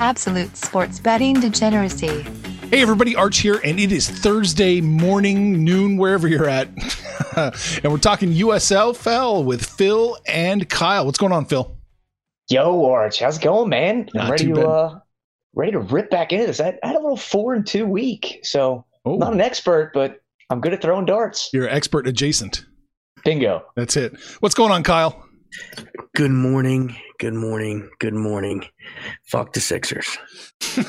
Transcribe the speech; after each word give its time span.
Absolute 0.00 0.56
sports 0.56 1.00
betting 1.00 1.40
degeneracy. 1.40 2.22
Hey 2.70 2.82
everybody, 2.82 3.16
Arch 3.16 3.38
here, 3.38 3.60
and 3.64 3.80
it 3.80 3.90
is 3.92 4.08
Thursday 4.08 4.80
morning, 4.80 5.64
noon, 5.64 5.96
wherever 5.96 6.28
you're 6.28 6.48
at. 6.48 6.68
and 7.82 7.92
we're 7.92 7.98
talking 7.98 8.30
USFL 8.30 9.44
with 9.44 9.64
Phil 9.64 10.18
and 10.26 10.68
Kyle. 10.68 11.06
What's 11.06 11.18
going 11.18 11.32
on, 11.32 11.46
Phil? 11.46 11.74
Yo, 12.48 12.84
Arch, 12.86 13.20
how's 13.20 13.38
it 13.38 13.42
going, 13.42 13.68
man? 13.70 14.08
I'm 14.14 14.20
Not 14.22 14.30
ready 14.30 14.44
too 14.44 14.54
to 14.54 14.60
bad. 14.60 14.66
uh, 14.66 14.98
ready 15.54 15.72
to 15.72 15.80
rip 15.80 16.10
back 16.10 16.32
into 16.32 16.46
this. 16.46 16.60
I, 16.60 16.78
I 16.82 16.86
had 16.88 16.96
a 16.96 17.00
little 17.00 17.16
four 17.16 17.54
and 17.54 17.66
two 17.66 17.86
week, 17.86 18.40
so 18.42 18.84
Oh. 19.04 19.16
not 19.16 19.32
an 19.32 19.40
expert, 19.40 19.92
but 19.94 20.20
I'm 20.50 20.60
good 20.60 20.74
at 20.74 20.82
throwing 20.82 21.06
darts. 21.06 21.48
You're 21.52 21.68
expert 21.68 22.06
adjacent. 22.06 22.66
Bingo. 23.24 23.64
That's 23.76 23.96
it. 23.96 24.14
What's 24.40 24.54
going 24.54 24.70
on, 24.72 24.82
Kyle? 24.82 25.24
Good 26.14 26.30
morning. 26.30 26.96
Good 27.18 27.34
morning. 27.34 27.90
Good 27.98 28.14
morning. 28.14 28.64
Fuck 29.24 29.52
the 29.52 29.60
Sixers. 29.60 30.06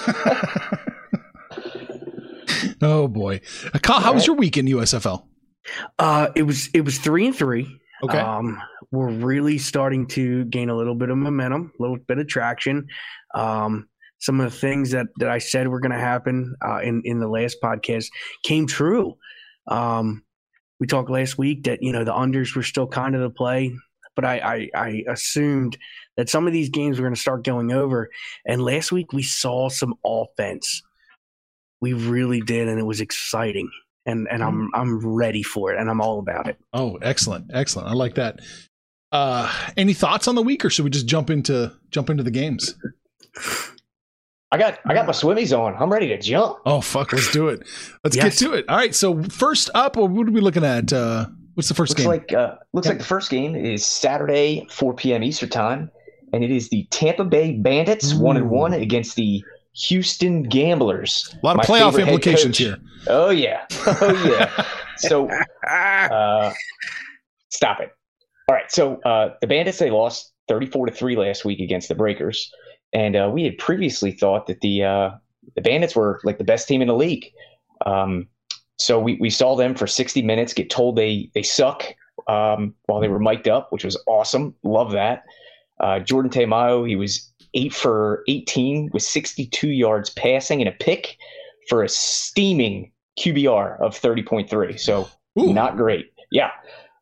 oh 2.82 3.08
boy, 3.08 3.42
uh, 3.74 3.80
Kyle, 3.80 4.00
how 4.00 4.14
was 4.14 4.28
your 4.28 4.36
week 4.36 4.58
in 4.58 4.66
USFL? 4.66 5.26
Uh, 5.98 6.30
it 6.36 6.44
was 6.44 6.70
it 6.74 6.82
was 6.82 6.98
three 6.98 7.28
and 7.28 7.36
three. 7.36 7.80
Okay, 8.04 8.18
Um, 8.18 8.62
we're 8.92 9.12
really 9.12 9.58
starting 9.58 10.08
to 10.08 10.46
gain 10.46 10.70
a 10.70 10.76
little 10.76 10.96
bit 10.96 11.10
of 11.10 11.18
momentum, 11.18 11.72
a 11.78 11.82
little 11.82 11.98
bit 11.98 12.18
of 12.18 12.28
traction. 12.28 12.88
Um, 13.36 13.88
some 14.20 14.40
of 14.40 14.52
the 14.52 14.58
things 14.58 14.92
that, 14.92 15.08
that 15.20 15.30
I 15.30 15.38
said 15.38 15.68
were 15.68 15.80
going 15.80 15.92
to 15.92 16.00
happen 16.00 16.56
uh, 16.66 16.80
in 16.80 17.02
in 17.06 17.20
the 17.20 17.28
last 17.28 17.58
podcast 17.64 18.08
came 18.44 18.68
true. 18.68 19.16
Um, 19.68 20.24
we 20.80 20.88
talked 20.88 21.10
last 21.10 21.38
week 21.38 21.66
that 21.66 21.84
you 21.84 21.92
know 21.92 22.04
the 22.04 22.14
unders 22.14 22.56
were 22.56 22.64
still 22.64 22.88
kind 22.88 23.16
of 23.16 23.22
the 23.22 23.30
play, 23.30 23.74
but 24.20 24.26
I 24.28 24.70
I, 24.76 24.80
I 24.88 25.04
assumed 25.08 25.78
that 26.18 26.28
some 26.30 26.46
of 26.48 26.52
these 26.52 26.70
games 26.70 27.00
were 27.00 27.04
going 27.04 27.16
to 27.16 27.22
start 27.22 27.46
going 27.46 27.72
over. 27.72 28.10
And 28.46 28.62
last 28.62 28.92
week 28.92 29.14
we 29.14 29.24
saw 29.24 29.70
some 29.70 29.94
offense. 30.06 30.82
We 31.80 31.94
really 31.94 32.42
did, 32.42 32.68
and 32.68 32.78
it 32.78 32.84
was 32.84 33.00
exciting. 33.00 33.70
And 34.06 34.28
and 34.30 34.44
I'm 34.44 34.70
I'm 34.74 35.00
ready 35.06 35.44
for 35.44 35.72
it, 35.72 35.80
and 35.80 35.90
I'm 35.90 36.02
all 36.02 36.20
about 36.20 36.48
it. 36.48 36.58
oh, 36.74 36.98
excellent, 37.02 37.52
excellent. 37.54 37.88
I 37.88 37.94
like 37.94 38.16
that. 38.16 38.40
Uh, 39.12 39.50
any 39.78 39.94
thoughts 39.94 40.28
on 40.28 40.36
the 40.36 40.42
week, 40.42 40.66
or 40.66 40.70
should 40.70 40.84
we 40.84 40.90
just 40.92 41.06
jump 41.08 41.30
into 41.30 41.72
jump 41.90 42.10
into 42.10 42.24
the 42.24 42.32
games? 42.32 42.76
I 44.52 44.58
got 44.58 44.80
I 44.86 44.94
got 44.96 45.06
my 45.06 45.14
swimmies 45.14 45.58
on. 45.58 45.76
I'm 45.80 45.92
ready 45.92 46.08
to 46.10 46.18
jump. 46.20 46.58
Oh 46.66 46.82
fuck, 46.82 47.14
let's 47.14 47.32
do 47.32 47.48
it. 47.50 47.62
Let's 48.04 48.16
Yes. 48.18 48.40
get 48.40 48.46
to 48.48 48.54
it. 48.56 48.66
All 48.68 48.76
right. 48.76 48.94
So 48.96 49.24
first 49.24 49.70
up, 49.76 49.96
what 49.96 50.10
are 50.28 50.32
we 50.32 50.42
looking 50.42 50.66
at? 50.66 50.92
Uh, 50.92 51.28
what's 51.60 51.68
the 51.68 51.76
first 51.76 51.90
Looks 51.92 52.04
game? 52.04 52.08
like 52.08 52.32
uh, 52.32 52.56
looks 52.72 52.88
like 52.88 53.00
the 53.00 53.04
first 53.04 53.30
game 53.30 53.54
is 53.54 53.86
Saturday, 53.86 54.66
4 54.72 54.94
p.m. 54.94 55.24
Eastern 55.24 55.50
time, 55.50 55.92
and 56.32 56.42
it 56.42 56.52
is 56.52 56.70
the 56.70 56.88
Tampa 56.90 57.26
Bay 57.26 57.52
Bandits 57.52 58.14
one 58.14 58.38
and 58.38 58.50
one 58.50 58.72
against 58.72 59.18
the 59.18 59.44
Houston 59.74 60.44
Gamblers. 60.44 61.36
a 61.44 61.46
lot 61.46 61.58
of 61.58 61.66
playoff 61.66 62.00
implications 62.00 62.58
here. 62.58 62.78
Oh 63.08 63.30
yeah, 63.30 63.66
oh 63.86 64.26
yeah. 64.26 64.66
so 65.00 65.30
uh, 65.70 66.54
stop 67.50 67.82
it. 67.82 67.90
All 68.48 68.56
right. 68.56 68.72
So 68.72 69.02
uh, 69.02 69.34
the 69.42 69.48
Bandits 69.48 69.80
they 69.80 69.92
lost 69.92 70.32
34 70.48 70.86
to 70.86 70.94
three 70.94 71.18
last 71.18 71.44
week 71.44 71.60
against 71.60 71.90
the 71.90 71.96
Breakers, 71.96 72.50
and 72.94 73.18
uh, 73.18 73.30
we 73.34 73.44
had 73.44 73.58
previously 73.58 74.14
thought 74.14 74.48
that 74.48 74.62
the 74.62 74.84
uh, 74.86 75.10
the 75.56 75.62
Bandits 75.62 75.94
were 75.94 76.22
like 76.24 76.38
the 76.38 76.46
best 76.46 76.70
team 76.70 76.82
in 76.82 76.88
the 76.88 76.96
league. 76.96 77.26
Um, 77.86 78.30
so 78.80 79.00
we, 79.00 79.18
we 79.20 79.30
saw 79.30 79.56
them 79.56 79.76
for 79.76 79.86
60 79.88 80.22
minutes 80.22 80.54
get 80.54 80.70
told 80.70 80.96
they 80.96 81.30
they 81.34 81.44
suck 81.44 81.84
um, 82.28 82.74
while 82.86 83.00
they 83.00 83.08
were 83.08 83.20
mic'd 83.20 83.48
up, 83.48 83.72
which 83.72 83.84
was 83.84 84.02
awesome. 84.08 84.56
Love 84.64 84.92
that. 84.92 85.24
Uh, 85.80 86.00
Jordan 86.00 86.32
Ta'amu, 86.32 86.88
he 86.88 86.96
was 86.96 87.32
eight 87.54 87.74
for 87.74 88.24
18 88.28 88.90
with 88.94 89.04
62 89.04 89.70
yards 89.70 90.10
passing 90.12 90.62
and 90.62 90.70
a 90.70 90.72
pick 90.74 91.18
for 91.68 91.84
a 91.84 91.90
steaming 91.90 92.92
QBR 93.20 93.80
of 93.82 94.00
30.3. 94.00 94.80
So 94.80 95.10
Ooh, 95.40 95.54
not 95.54 95.78
great. 95.78 96.12
Yeah. 96.32 96.52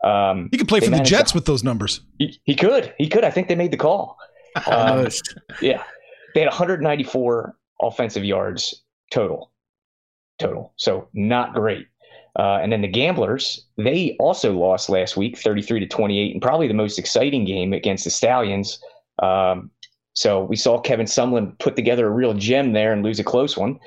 Um, 0.03 0.49
he 0.51 0.57
could 0.57 0.67
play 0.67 0.79
for 0.79 0.89
the 0.91 0.99
Jets 0.99 1.31
to- 1.31 1.37
with 1.37 1.45
those 1.45 1.63
numbers. 1.63 2.01
he, 2.17 2.39
he 2.43 2.55
could. 2.55 2.93
He 2.97 3.07
could. 3.09 3.23
I 3.23 3.31
think 3.31 3.47
they 3.47 3.55
made 3.55 3.71
the 3.71 3.77
call. 3.77 4.17
Um, 4.65 5.07
yeah. 5.61 5.83
They 6.33 6.39
had 6.39 6.47
194 6.47 7.55
offensive 7.79 8.23
yards 8.23 8.83
total. 9.11 9.51
Total. 10.39 10.73
So 10.77 11.09
not 11.13 11.53
great. 11.53 11.87
Uh, 12.37 12.59
and 12.61 12.71
then 12.71 12.81
the 12.81 12.87
Gamblers, 12.87 13.65
they 13.77 14.15
also 14.19 14.53
lost 14.53 14.89
last 14.89 15.17
week, 15.17 15.37
33 15.37 15.79
to 15.79 15.87
28, 15.87 16.33
and 16.33 16.41
probably 16.41 16.67
the 16.67 16.73
most 16.73 16.99
exciting 16.99 17.45
game 17.45 17.73
against 17.73 18.03
the 18.03 18.11
Stallions. 18.11 18.79
Um, 19.23 19.71
so 20.13 20.43
we 20.43 20.55
saw 20.55 20.79
Kevin 20.79 21.07
Sumlin 21.07 21.57
put 21.59 21.75
together 21.75 22.07
a 22.07 22.11
real 22.11 22.35
gem 22.35 22.73
there 22.73 22.93
and 22.93 23.03
lose 23.03 23.19
a 23.19 23.23
close 23.23 23.57
one. 23.57 23.79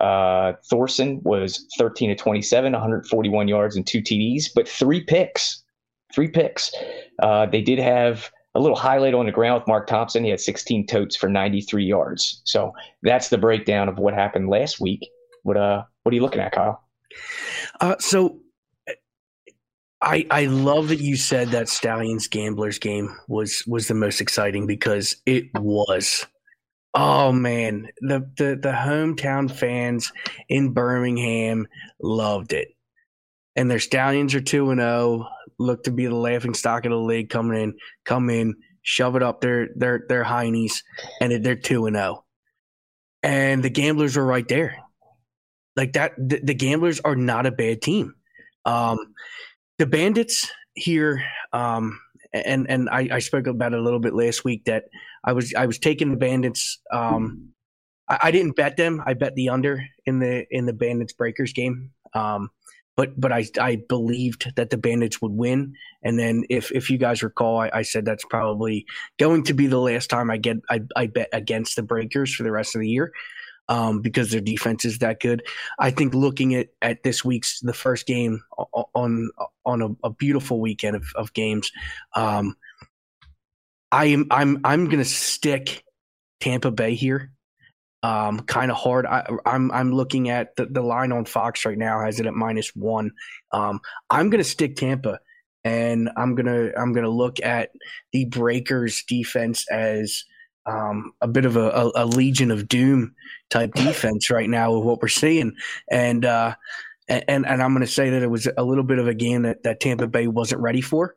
Uh, 0.00 0.52
Thorson 0.70 1.20
was 1.22 1.66
13 1.78 2.10
to 2.10 2.14
27, 2.14 2.72
141 2.72 3.48
yards 3.48 3.76
and 3.76 3.86
two 3.86 4.00
TDs, 4.00 4.46
but 4.54 4.68
three 4.68 5.02
picks. 5.02 5.62
Three 6.14 6.28
picks. 6.28 6.72
Uh, 7.22 7.46
they 7.46 7.60
did 7.60 7.78
have 7.78 8.30
a 8.54 8.60
little 8.60 8.76
highlight 8.76 9.14
on 9.14 9.26
the 9.26 9.32
ground 9.32 9.60
with 9.60 9.68
Mark 9.68 9.86
Thompson. 9.86 10.24
He 10.24 10.30
had 10.30 10.40
16 10.40 10.86
totes 10.86 11.14
for 11.16 11.28
93 11.28 11.84
yards. 11.84 12.40
So 12.44 12.72
that's 13.02 13.28
the 13.28 13.38
breakdown 13.38 13.88
of 13.88 13.98
what 13.98 14.14
happened 14.14 14.48
last 14.48 14.80
week. 14.80 15.08
What 15.48 15.56
uh, 15.56 15.84
what 16.02 16.12
are 16.12 16.14
you 16.14 16.20
looking 16.20 16.42
at, 16.42 16.52
Kyle? 16.52 16.84
Uh, 17.80 17.96
so 17.98 18.40
I 20.02 20.26
I 20.30 20.44
love 20.44 20.88
that 20.88 21.00
you 21.00 21.16
said 21.16 21.48
that 21.48 21.70
Stallions 21.70 22.28
Gamblers 22.28 22.78
game 22.78 23.16
was 23.28 23.64
was 23.66 23.88
the 23.88 23.94
most 23.94 24.20
exciting 24.20 24.66
because 24.66 25.16
it 25.24 25.46
was. 25.54 26.26
Oh 26.92 27.32
man, 27.32 27.88
the 28.02 28.30
the 28.36 28.58
the 28.60 28.72
hometown 28.72 29.50
fans 29.50 30.12
in 30.50 30.74
Birmingham 30.74 31.66
loved 31.98 32.52
it, 32.52 32.68
and 33.56 33.70
their 33.70 33.78
Stallions 33.78 34.34
are 34.34 34.42
two 34.42 34.70
and 34.70 34.80
zero. 34.80 35.30
Look 35.58 35.84
to 35.84 35.90
be 35.90 36.04
the 36.04 36.14
laughing 36.14 36.52
stock 36.52 36.84
of 36.84 36.90
the 36.90 36.98
league 36.98 37.30
coming 37.30 37.58
in, 37.58 37.74
come 38.04 38.28
in, 38.28 38.54
shove 38.82 39.16
it 39.16 39.22
up 39.22 39.40
their 39.40 39.70
their 39.76 40.04
their 40.10 40.24
heinies, 40.24 40.82
and 41.22 41.42
they're 41.42 41.56
two 41.56 41.86
and 41.86 41.96
zero. 41.96 42.26
And 43.22 43.64
the 43.64 43.70
Gamblers 43.70 44.14
were 44.14 44.26
right 44.26 44.46
there 44.46 44.76
like 45.78 45.94
that 45.94 46.12
the, 46.18 46.40
the 46.42 46.54
gamblers 46.54 47.00
are 47.00 47.16
not 47.16 47.46
a 47.46 47.52
bad 47.52 47.80
team. 47.80 48.14
Um 48.66 48.98
the 49.78 49.86
bandits 49.86 50.50
here 50.74 51.24
um 51.52 51.98
and 52.32 52.68
and 52.68 52.90
I, 52.90 53.08
I 53.12 53.18
spoke 53.20 53.46
about 53.46 53.72
it 53.72 53.78
a 53.78 53.82
little 53.82 54.00
bit 54.00 54.14
last 54.14 54.44
week 54.44 54.66
that 54.66 54.84
i 55.24 55.32
was 55.32 55.54
i 55.54 55.66
was 55.66 55.78
taking 55.78 56.10
the 56.10 56.16
bandits 56.16 56.78
um 56.92 57.54
I, 58.08 58.18
I 58.24 58.30
didn't 58.30 58.56
bet 58.56 58.76
them. 58.76 59.02
I 59.06 59.14
bet 59.14 59.34
the 59.34 59.50
under 59.50 59.84
in 60.04 60.18
the 60.18 60.46
in 60.50 60.66
the 60.66 60.72
bandits 60.72 61.12
breakers 61.12 61.52
game. 61.52 61.92
Um 62.14 62.50
but 62.96 63.18
but 63.18 63.30
I, 63.30 63.46
I 63.60 63.76
believed 63.88 64.52
that 64.56 64.70
the 64.70 64.76
bandits 64.76 65.22
would 65.22 65.32
win. 65.32 65.74
And 66.02 66.18
then 66.18 66.44
if 66.50 66.72
if 66.72 66.90
you 66.90 66.98
guys 66.98 67.22
recall 67.22 67.60
I, 67.60 67.70
I 67.72 67.82
said 67.82 68.04
that's 68.04 68.24
probably 68.24 68.86
going 69.18 69.44
to 69.44 69.54
be 69.54 69.68
the 69.68 69.78
last 69.78 70.10
time 70.10 70.30
i 70.30 70.36
get 70.36 70.56
I, 70.68 70.80
I 70.96 71.06
bet 71.06 71.28
against 71.32 71.76
the 71.76 71.82
breakers 71.82 72.34
for 72.34 72.42
the 72.42 72.52
rest 72.52 72.74
of 72.74 72.80
the 72.80 72.88
year 72.88 73.12
um, 73.68 74.00
because 74.00 74.30
their 74.30 74.40
defense 74.40 74.84
is 74.84 74.98
that 74.98 75.20
good. 75.20 75.42
I 75.78 75.90
think 75.90 76.14
looking 76.14 76.54
at, 76.54 76.68
at 76.82 77.02
this 77.02 77.24
week's 77.24 77.60
the 77.60 77.74
first 77.74 78.06
game 78.06 78.42
on 78.94 79.30
on 79.64 79.82
a, 79.82 80.06
a 80.06 80.10
beautiful 80.10 80.60
weekend 80.60 80.96
of, 80.96 81.04
of 81.14 81.32
games, 81.34 81.70
um, 82.14 82.56
I'm 83.92 84.26
I'm 84.30 84.60
I'm 84.64 84.88
gonna 84.88 85.04
stick 85.04 85.84
Tampa 86.40 86.70
Bay 86.70 86.94
here. 86.94 87.32
Um, 88.04 88.40
kind 88.40 88.70
of 88.70 88.76
hard. 88.76 89.06
I, 89.06 89.26
I'm 89.44 89.70
I'm 89.72 89.92
looking 89.92 90.30
at 90.30 90.54
the, 90.56 90.66
the 90.66 90.82
line 90.82 91.10
on 91.12 91.24
Fox 91.24 91.64
right 91.64 91.76
now 91.76 92.00
has 92.00 92.20
it 92.20 92.26
at 92.26 92.34
minus 92.34 92.74
one. 92.76 93.10
Um, 93.52 93.80
I'm 94.08 94.30
gonna 94.30 94.44
stick 94.44 94.76
Tampa, 94.76 95.18
and 95.64 96.08
I'm 96.16 96.34
gonna 96.34 96.70
I'm 96.76 96.92
gonna 96.92 97.08
look 97.08 97.42
at 97.42 97.70
the 98.12 98.24
Breakers 98.26 99.02
defense 99.06 99.68
as 99.70 100.24
um, 100.68 101.12
a 101.20 101.28
bit 101.28 101.44
of 101.44 101.56
a, 101.56 101.70
a, 101.70 101.92
a, 101.96 102.06
Legion 102.06 102.50
of 102.50 102.68
Doom 102.68 103.14
type 103.48 103.72
defense 103.74 104.30
right 104.30 104.48
now 104.48 104.72
with 104.72 104.84
what 104.84 105.00
we're 105.00 105.08
seeing, 105.08 105.54
and 105.90 106.24
uh, 106.24 106.54
and 107.08 107.46
and 107.46 107.62
I'm 107.62 107.72
going 107.72 107.86
to 107.86 107.92
say 107.92 108.10
that 108.10 108.22
it 108.22 108.30
was 108.30 108.48
a 108.56 108.62
little 108.62 108.84
bit 108.84 108.98
of 108.98 109.08
a 109.08 109.14
game 109.14 109.42
that, 109.42 109.62
that 109.62 109.80
Tampa 109.80 110.06
Bay 110.06 110.26
wasn't 110.26 110.60
ready 110.60 110.82
for. 110.82 111.14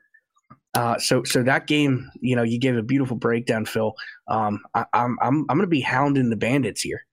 Uh, 0.74 0.98
so 1.00 1.24
so 1.24 1.44
that 1.44 1.68
game, 1.68 2.10
you 2.22 2.36
know, 2.36 2.44
you 2.44 2.58
gave 2.58 2.78
a 2.78 2.84
beautiful 2.84 3.18
breakdown, 3.18 3.66
Phil. 3.66 3.94
Um, 4.28 4.62
I, 4.74 4.86
I'm 4.94 5.18
I'm 5.22 5.46
I'm 5.50 5.58
going 5.58 5.62
to 5.62 5.68
be 5.68 5.82
hounding 5.82 6.30
the 6.30 6.38
Bandits 6.38 6.82
here. 6.82 7.06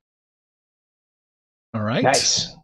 All 1.75 1.83
right, 1.83 2.03
nice. 2.03 2.55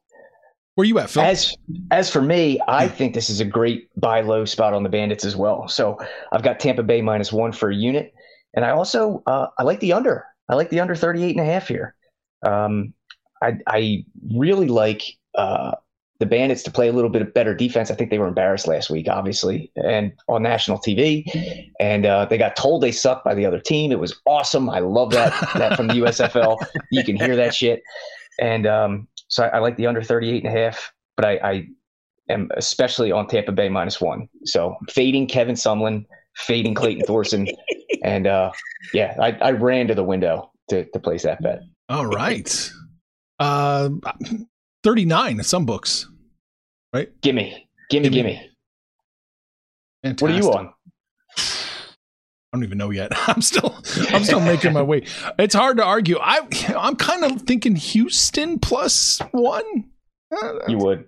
Where 0.77 0.87
you 0.87 0.99
at, 1.01 1.11
Phil? 1.11 1.25
As 1.25 1.57
as 1.91 2.11
for 2.11 2.23
me, 2.23 2.61
I 2.69 2.87
think 2.87 3.15
this 3.15 3.29
is 3.29 3.41
a 3.41 3.45
great 3.45 3.89
buy 3.97 4.21
low 4.21 4.45
spot 4.45 4.73
on 4.73 4.85
the 4.85 4.89
Bandits 4.89 5.25
as 5.25 5.35
well. 5.35 5.67
So 5.67 5.99
I've 6.33 6.43
got 6.43 6.61
Tampa 6.61 6.85
Bay 6.85 7.03
minus 7.03 7.33
one 7.33 7.51
for 7.51 7.71
a 7.71 7.75
unit, 7.75 8.15
and 8.55 8.65
I 8.65 8.71
also 8.71 9.23
uh, 9.27 9.49
I 9.59 9.63
like 9.63 9.81
the 9.81 9.93
under. 9.93 10.25
I 10.49 10.55
like 10.55 10.71
the 10.71 10.81
under 10.81 10.95
38 10.95 11.37
and 11.37 11.41
a 11.41 11.51
half 11.51 11.69
here. 11.69 11.95
Um, 12.45 12.95
I 13.43 13.59
I 13.67 14.05
really 14.35 14.69
like 14.69 15.03
uh, 15.37 15.73
the 16.21 16.27
Bandits 16.27 16.63
to 16.63 16.71
play 16.71 16.89
a 16.89 16.93
little 16.93 17.11
bit 17.11 17.35
better 17.35 17.55
defense. 17.55 17.91
I 17.91 17.95
think 17.95 18.11
they 18.11 18.19
were 18.19 18.29
embarrassed 18.29 18.69
last 18.69 18.89
week, 18.89 19.09
obviously, 19.09 19.73
and 19.77 20.13
on 20.29 20.43
national 20.43 20.79
TV, 20.79 21.71
and 21.81 22.07
uh, 22.07 22.27
they 22.27 22.39
got 22.39 22.57
told 22.57 22.83
they 22.83 22.93
sucked 22.93 23.25
by 23.25 23.35
the 23.35 23.47
other 23.47 23.61
team. 23.61 23.91
It 23.93 23.99
was 23.99 24.21
awesome. 24.27 24.71
I 24.71 24.79
love 24.79 25.11
that 25.13 25.33
that 25.55 25.77
from 25.77 25.89
the 25.89 25.95
USFL. 25.95 26.59
You 26.91 27.05
can 27.05 27.17
hear 27.17 27.37
that 27.37 27.55
shit, 27.55 27.83
and 28.41 28.67
um, 28.67 29.09
so 29.29 29.45
I, 29.45 29.49
I, 29.49 29.59
like 29.59 29.77
the 29.77 29.87
under 29.87 30.03
38 30.03 30.45
and 30.45 30.55
a 30.55 30.59
half, 30.59 30.93
but 31.17 31.25
I, 31.25 31.33
I 31.43 31.67
am 32.29 32.51
especially 32.57 33.11
on 33.11 33.27
Tampa 33.27 33.53
Bay 33.53 33.69
minus 33.69 34.01
one. 34.01 34.29
So 34.45 34.77
fading 34.89 35.27
Kevin 35.27 35.57
Sumlin, 35.57 36.05
fading 36.37 36.75
Clayton 36.75 37.05
Thorson, 37.05 37.49
and 38.03 38.27
uh, 38.27 38.51
yeah, 38.93 39.15
I, 39.21 39.33
I 39.41 39.51
ran 39.53 39.89
to 39.89 39.95
the 39.95 40.05
window 40.05 40.51
to 40.71 40.85
to 40.85 40.99
place 40.99 41.23
that 41.23 41.43
bet. 41.43 41.61
All 41.89 42.07
right. 42.07 42.73
Uh, 43.39 43.91
39 44.85 45.39
in 45.39 45.45
some 45.45 45.67
books, 45.67 46.09
right? 46.93 47.11
Gimme, 47.21 47.69
gimme, 47.91 48.09
gimme. 48.09 48.51
Fantastic. 50.03 50.23
What 50.23 50.31
are 50.31 50.37
you 50.37 50.53
on? 50.53 50.73
I 51.37 52.57
don't 52.57 52.65
even 52.65 52.79
know 52.79 52.91
yet. 52.91 53.11
I'm 53.29 53.43
still 53.43 53.75
I'm 54.11 54.23
still 54.23 54.41
making 54.41 54.73
my 54.73 54.83
way. 54.83 55.05
It's 55.39 55.55
hard 55.55 55.79
to 55.79 55.85
argue. 55.85 56.19
I 56.21 56.41
I'm 56.79 56.95
kind 56.95 57.25
of 57.25 57.43
thinking 57.43 57.75
Houston 57.75 58.61
plus 58.61 59.21
one. 59.33 59.91
Uh, 60.31 60.53
you 60.69 60.79
would. 60.79 61.05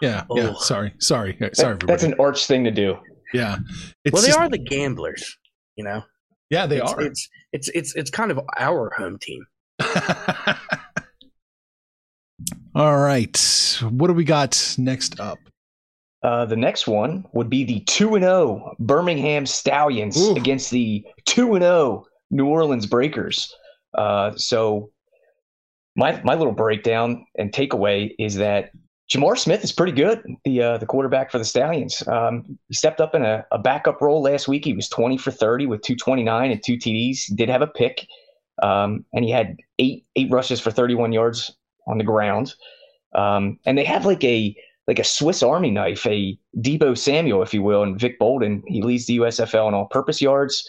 Yeah. 0.00 0.24
Oh. 0.30 0.36
Yeah. 0.36 0.54
Sorry. 0.58 0.94
Sorry. 0.98 1.36
Sorry. 1.54 1.76
That, 1.76 1.86
that's 1.86 2.02
an 2.02 2.14
arch 2.20 2.46
thing 2.46 2.64
to 2.64 2.70
do. 2.70 2.96
Yeah. 3.34 3.58
well, 4.10 4.22
they 4.22 4.28
just, 4.28 4.38
are 4.38 4.48
the 4.48 4.58
gamblers. 4.58 5.36
You 5.76 5.84
know. 5.84 6.02
Yeah, 6.50 6.66
they 6.66 6.80
it's, 6.80 6.92
are. 6.92 7.00
It's 7.02 7.28
it's 7.52 7.68
it's 7.70 7.94
it's 7.96 8.10
kind 8.10 8.30
of 8.30 8.40
our 8.58 8.92
home 8.96 9.18
team. 9.18 9.44
All 12.74 12.98
right. 12.98 13.80
What 13.90 14.08
do 14.08 14.14
we 14.14 14.24
got 14.24 14.74
next 14.78 15.20
up? 15.20 15.38
Uh, 16.24 16.44
the 16.46 16.56
next 16.56 16.86
one 16.86 17.24
would 17.34 17.50
be 17.50 17.64
the 17.64 17.80
2 17.80 18.14
and 18.14 18.24
0 18.24 18.74
Birmingham 18.80 19.44
Stallions 19.44 20.16
Ooh. 20.16 20.34
against 20.34 20.70
the 20.70 21.04
2 21.26 21.54
and 21.54 21.62
0 21.62 22.06
New 22.30 22.46
Orleans 22.46 22.86
Breakers. 22.86 23.54
Uh, 23.96 24.32
so, 24.34 24.90
my, 25.96 26.20
my 26.24 26.34
little 26.34 26.52
breakdown 26.52 27.26
and 27.36 27.52
takeaway 27.52 28.14
is 28.18 28.36
that 28.36 28.70
J'Mar 29.10 29.36
Smith 29.36 29.62
is 29.62 29.72
pretty 29.72 29.92
good, 29.92 30.24
the 30.44 30.62
uh, 30.62 30.78
the 30.78 30.86
quarterback 30.86 31.30
for 31.30 31.38
the 31.38 31.44
Stallions. 31.44 32.06
Um, 32.08 32.58
he 32.68 32.74
stepped 32.74 33.00
up 33.00 33.14
in 33.14 33.22
a, 33.22 33.44
a, 33.52 33.58
backup 33.58 34.00
role 34.00 34.22
last 34.22 34.48
week. 34.48 34.64
He 34.64 34.72
was 34.72 34.88
20 34.88 35.18
for 35.18 35.30
30 35.30 35.66
with 35.66 35.82
229 35.82 36.50
and 36.50 36.62
two 36.62 36.76
TDs. 36.76 37.24
He 37.24 37.34
did 37.34 37.50
have 37.50 37.60
a 37.60 37.66
pick, 37.66 38.06
um, 38.62 39.04
and 39.12 39.24
he 39.24 39.30
had 39.30 39.58
eight 39.78 40.06
eight 40.16 40.30
rushes 40.30 40.58
for 40.58 40.70
31 40.70 41.12
yards 41.12 41.54
on 41.86 41.98
the 41.98 42.04
ground. 42.04 42.54
Um, 43.14 43.58
and 43.66 43.76
they 43.76 43.84
have 43.84 44.06
like 44.06 44.24
a 44.24 44.56
like 44.86 44.98
a 44.98 45.04
Swiss 45.04 45.42
Army 45.42 45.70
knife, 45.70 46.06
a 46.06 46.38
Deebo 46.58 46.96
Samuel, 46.96 47.42
if 47.42 47.54
you 47.54 47.62
will, 47.62 47.82
and 47.82 47.98
Vic 47.98 48.18
Bolden. 48.18 48.62
He 48.66 48.82
leads 48.82 49.06
the 49.06 49.18
USFL 49.18 49.68
in 49.68 49.74
all-purpose 49.74 50.20
yards. 50.20 50.68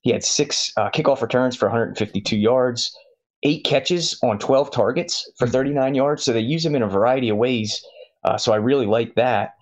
He 0.00 0.10
had 0.10 0.24
six 0.24 0.72
uh, 0.78 0.88
kickoff 0.90 1.20
returns 1.20 1.56
for 1.56 1.66
152 1.66 2.38
yards, 2.38 2.96
eight 3.42 3.64
catches 3.64 4.18
on 4.22 4.38
12 4.38 4.70
targets 4.70 5.30
for 5.38 5.46
39 5.46 5.94
yards. 5.94 6.24
So 6.24 6.32
they 6.32 6.40
use 6.40 6.64
him 6.64 6.74
in 6.74 6.82
a 6.82 6.88
variety 6.88 7.28
of 7.28 7.36
ways. 7.36 7.84
Uh, 8.24 8.36
so 8.36 8.52
I 8.52 8.56
really 8.56 8.86
like 8.86 9.14
that. 9.14 9.54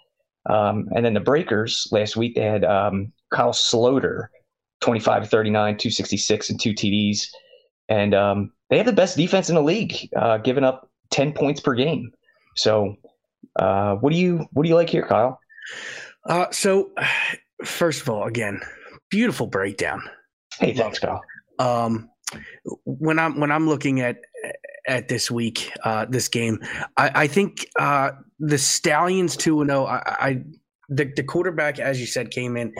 Um, 0.48 0.88
and 0.94 1.04
then 1.04 1.14
the 1.14 1.20
Breakers 1.20 1.88
last 1.92 2.16
week 2.16 2.34
they 2.34 2.42
had 2.42 2.64
um, 2.64 3.12
Kyle 3.32 3.52
Sloter, 3.52 4.28
25 4.80 5.28
39, 5.28 5.76
266, 5.76 6.50
and 6.50 6.60
two 6.60 6.72
TDs. 6.72 7.26
And 7.88 8.14
um, 8.14 8.52
they 8.70 8.76
have 8.76 8.86
the 8.86 8.92
best 8.92 9.16
defense 9.16 9.48
in 9.48 9.54
the 9.54 9.62
league, 9.62 10.08
uh, 10.16 10.38
giving 10.38 10.64
up 10.64 10.90
10 11.10 11.32
points 11.32 11.60
per 11.60 11.74
game. 11.74 12.10
So, 12.56 12.96
uh, 13.58 13.94
what 13.96 14.12
do 14.12 14.18
you 14.18 14.46
what 14.52 14.64
do 14.64 14.68
you 14.68 14.74
like 14.74 14.90
here, 14.90 15.06
Kyle? 15.06 15.38
Uh, 16.28 16.46
so, 16.50 16.90
first 17.64 18.02
of 18.02 18.08
all, 18.08 18.24
again, 18.24 18.60
beautiful 19.10 19.46
breakdown. 19.46 20.02
Hey, 20.58 20.74
thanks, 20.74 20.98
Kyle. 20.98 21.22
Um, 21.58 22.10
when 22.84 23.18
I'm 23.18 23.38
when 23.40 23.50
I'm 23.50 23.68
looking 23.68 24.00
at 24.00 24.18
at 24.86 25.08
this 25.08 25.30
week, 25.30 25.70
uh, 25.84 26.06
this 26.08 26.28
game, 26.28 26.58
I, 26.96 27.10
I 27.14 27.26
think 27.26 27.66
uh, 27.78 28.12
the 28.38 28.58
Stallions 28.58 29.36
two 29.36 29.60
and 29.60 29.70
zero. 29.70 29.86
Oh, 29.86 30.00
I 30.06 30.42
the 30.88 31.12
the 31.16 31.22
quarterback, 31.22 31.78
as 31.78 32.00
you 32.00 32.06
said, 32.06 32.30
came 32.30 32.56
in, 32.56 32.72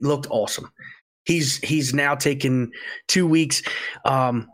looked 0.00 0.26
awesome. 0.30 0.70
He's 1.24 1.58
he's 1.58 1.94
now 1.94 2.14
taken 2.14 2.70
two 3.08 3.26
weeks. 3.26 3.62
Um, 4.04 4.48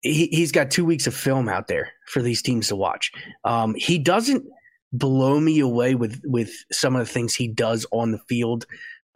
he, 0.00 0.28
he's 0.28 0.52
got 0.52 0.70
two 0.70 0.84
weeks 0.84 1.06
of 1.06 1.14
film 1.14 1.48
out 1.48 1.68
there 1.68 1.90
for 2.06 2.22
these 2.22 2.42
teams 2.42 2.68
to 2.68 2.76
watch. 2.76 3.10
Um, 3.44 3.74
he 3.76 3.98
doesn't 3.98 4.44
blow 4.92 5.40
me 5.40 5.60
away 5.60 5.94
with 5.94 6.20
with 6.24 6.50
some 6.72 6.96
of 6.96 7.06
the 7.06 7.12
things 7.12 7.34
he 7.34 7.48
does 7.48 7.86
on 7.92 8.12
the 8.12 8.20
field. 8.28 8.66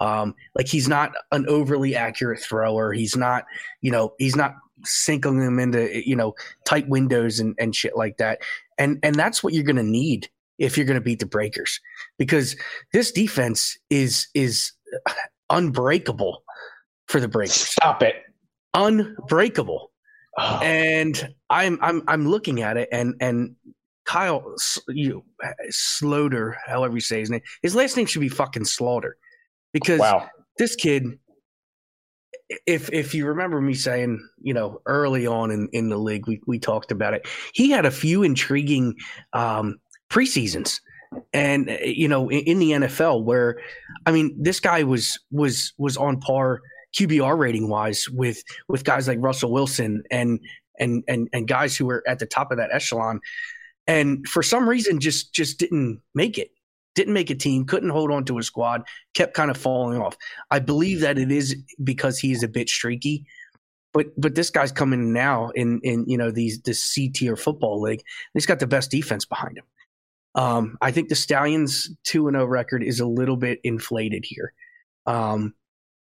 Um, 0.00 0.34
like 0.54 0.66
he's 0.66 0.88
not 0.88 1.12
an 1.32 1.46
overly 1.48 1.94
accurate 1.94 2.40
thrower. 2.40 2.92
He's 2.92 3.16
not, 3.16 3.44
you 3.82 3.90
know, 3.90 4.14
he's 4.18 4.36
not 4.36 4.54
sinking 4.84 5.38
them 5.38 5.58
into 5.58 6.08
you 6.08 6.16
know 6.16 6.34
tight 6.64 6.88
windows 6.88 7.38
and, 7.38 7.54
and 7.58 7.74
shit 7.74 7.96
like 7.96 8.16
that. 8.16 8.40
And 8.78 8.98
and 9.02 9.14
that's 9.14 9.42
what 9.42 9.52
you're 9.52 9.64
going 9.64 9.76
to 9.76 9.82
need 9.82 10.28
if 10.58 10.76
you're 10.76 10.86
going 10.86 10.94
to 10.96 11.00
beat 11.00 11.18
the 11.18 11.26
Breakers 11.26 11.80
because 12.18 12.56
this 12.92 13.12
defense 13.12 13.78
is 13.90 14.28
is 14.34 14.72
unbreakable 15.50 16.42
for 17.08 17.20
the 17.20 17.28
Breakers. 17.28 17.54
Stop 17.54 18.02
it. 18.02 18.16
Unbreakable. 18.74 19.90
Oh. 20.38 20.60
And 20.62 21.34
I'm 21.50 21.78
I'm 21.82 22.02
I'm 22.06 22.28
looking 22.28 22.62
at 22.62 22.76
it 22.76 22.88
and 22.92 23.14
and 23.20 23.56
Kyle 24.04 24.54
you 24.88 25.24
Slaughter, 25.70 26.56
however 26.66 26.96
you 26.96 27.00
say 27.00 27.20
his 27.20 27.30
name, 27.30 27.42
his 27.62 27.74
last 27.74 27.96
name 27.96 28.06
should 28.06 28.20
be 28.20 28.28
fucking 28.28 28.64
Slaughter, 28.64 29.16
because 29.72 30.00
wow. 30.00 30.28
this 30.58 30.76
kid. 30.76 31.18
If 32.66 32.92
if 32.92 33.14
you 33.14 33.26
remember 33.26 33.60
me 33.60 33.74
saying, 33.74 34.28
you 34.42 34.52
know, 34.52 34.82
early 34.86 35.24
on 35.24 35.52
in, 35.52 35.68
in 35.72 35.88
the 35.88 35.96
league, 35.96 36.26
we, 36.26 36.40
we 36.48 36.58
talked 36.58 36.90
about 36.90 37.14
it. 37.14 37.28
He 37.54 37.70
had 37.70 37.86
a 37.86 37.92
few 37.92 38.24
intriguing 38.24 38.96
um, 39.32 39.78
preseasons, 40.10 40.80
and 41.32 41.70
you 41.84 42.08
know, 42.08 42.28
in, 42.28 42.40
in 42.40 42.58
the 42.58 42.70
NFL, 42.72 43.22
where 43.22 43.60
I 44.04 44.10
mean, 44.10 44.36
this 44.36 44.58
guy 44.58 44.82
was 44.82 45.16
was 45.30 45.72
was 45.78 45.96
on 45.96 46.18
par 46.18 46.60
QBR 46.96 47.38
rating 47.38 47.68
wise 47.68 48.08
with 48.10 48.42
with 48.68 48.84
guys 48.84 49.06
like 49.06 49.18
Russell 49.20 49.52
Wilson 49.52 50.02
and 50.10 50.40
and 50.78 51.04
and 51.06 51.28
and 51.32 51.46
guys 51.46 51.76
who 51.76 51.86
were 51.86 52.02
at 52.06 52.18
the 52.18 52.26
top 52.26 52.50
of 52.50 52.58
that 52.58 52.70
echelon, 52.72 53.20
and 53.86 54.26
for 54.26 54.42
some 54.42 54.68
reason 54.68 54.98
just 54.98 55.32
just 55.32 55.58
didn't 55.58 56.00
make 56.14 56.38
it. 56.38 56.50
Didn't 56.94 57.14
make 57.14 57.30
a 57.30 57.34
team, 57.34 57.66
couldn't 57.66 57.90
hold 57.90 58.10
on 58.10 58.24
to 58.26 58.38
a 58.38 58.42
squad, 58.42 58.82
kept 59.14 59.34
kind 59.34 59.50
of 59.50 59.56
falling 59.56 60.00
off. 60.00 60.16
I 60.50 60.58
believe 60.58 61.00
that 61.00 61.18
it 61.18 61.30
is 61.30 61.56
because 61.82 62.18
he's 62.18 62.42
a 62.42 62.48
bit 62.48 62.68
streaky, 62.68 63.26
but 63.92 64.06
but 64.16 64.34
this 64.34 64.50
guy's 64.50 64.72
coming 64.72 65.12
now 65.12 65.50
in 65.50 65.80
in 65.82 66.04
you 66.08 66.18
know 66.18 66.30
these 66.30 66.60
this 66.62 66.82
C 66.82 67.08
tier 67.08 67.36
football 67.36 67.80
league. 67.80 68.02
He's 68.34 68.46
got 68.46 68.58
the 68.58 68.66
best 68.66 68.90
defense 68.90 69.24
behind 69.24 69.58
him. 69.58 69.64
Um, 70.34 70.78
I 70.80 70.90
think 70.92 71.08
the 71.08 71.16
Stallions 71.16 71.90
two 72.04 72.28
and 72.28 72.34
zero 72.34 72.44
oh 72.44 72.48
record 72.48 72.82
is 72.82 73.00
a 73.00 73.06
little 73.06 73.36
bit 73.36 73.60
inflated 73.64 74.24
here. 74.24 74.52
Um, 75.06 75.54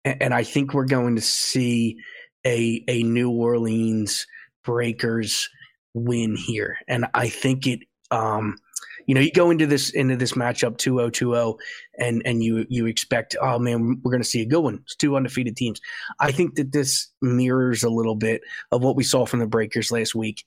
and 0.05 0.33
I 0.33 0.43
think 0.43 0.73
we're 0.73 0.85
going 0.85 1.15
to 1.15 1.21
see 1.21 1.97
a 2.45 2.83
a 2.87 3.03
New 3.03 3.31
Orleans 3.31 4.27
Breakers 4.63 5.49
win 5.93 6.35
here, 6.35 6.77
and 6.87 7.05
I 7.13 7.29
think 7.29 7.67
it. 7.67 7.79
Um, 8.11 8.57
You 9.05 9.15
know, 9.15 9.21
you 9.21 9.31
go 9.31 9.51
into 9.51 9.67
this 9.67 9.89
into 9.91 10.15
this 10.15 10.33
matchup 10.33 10.77
2-0 10.77 11.11
2-0 11.11 11.57
and 11.99 12.21
and 12.25 12.43
you 12.43 12.65
you 12.69 12.85
expect, 12.85 13.35
oh 13.41 13.59
man, 13.59 13.99
we're 14.03 14.11
going 14.11 14.23
to 14.23 14.27
see 14.27 14.41
a 14.41 14.45
good 14.45 14.61
one. 14.61 14.79
It's 14.83 14.95
two 14.95 15.15
undefeated 15.15 15.57
teams. 15.57 15.81
I 16.19 16.31
think 16.31 16.55
that 16.55 16.71
this 16.71 17.09
mirrors 17.21 17.83
a 17.83 17.89
little 17.89 18.15
bit 18.15 18.41
of 18.71 18.81
what 18.81 18.95
we 18.95 19.03
saw 19.03 19.25
from 19.25 19.39
the 19.39 19.47
Breakers 19.47 19.91
last 19.91 20.15
week. 20.15 20.43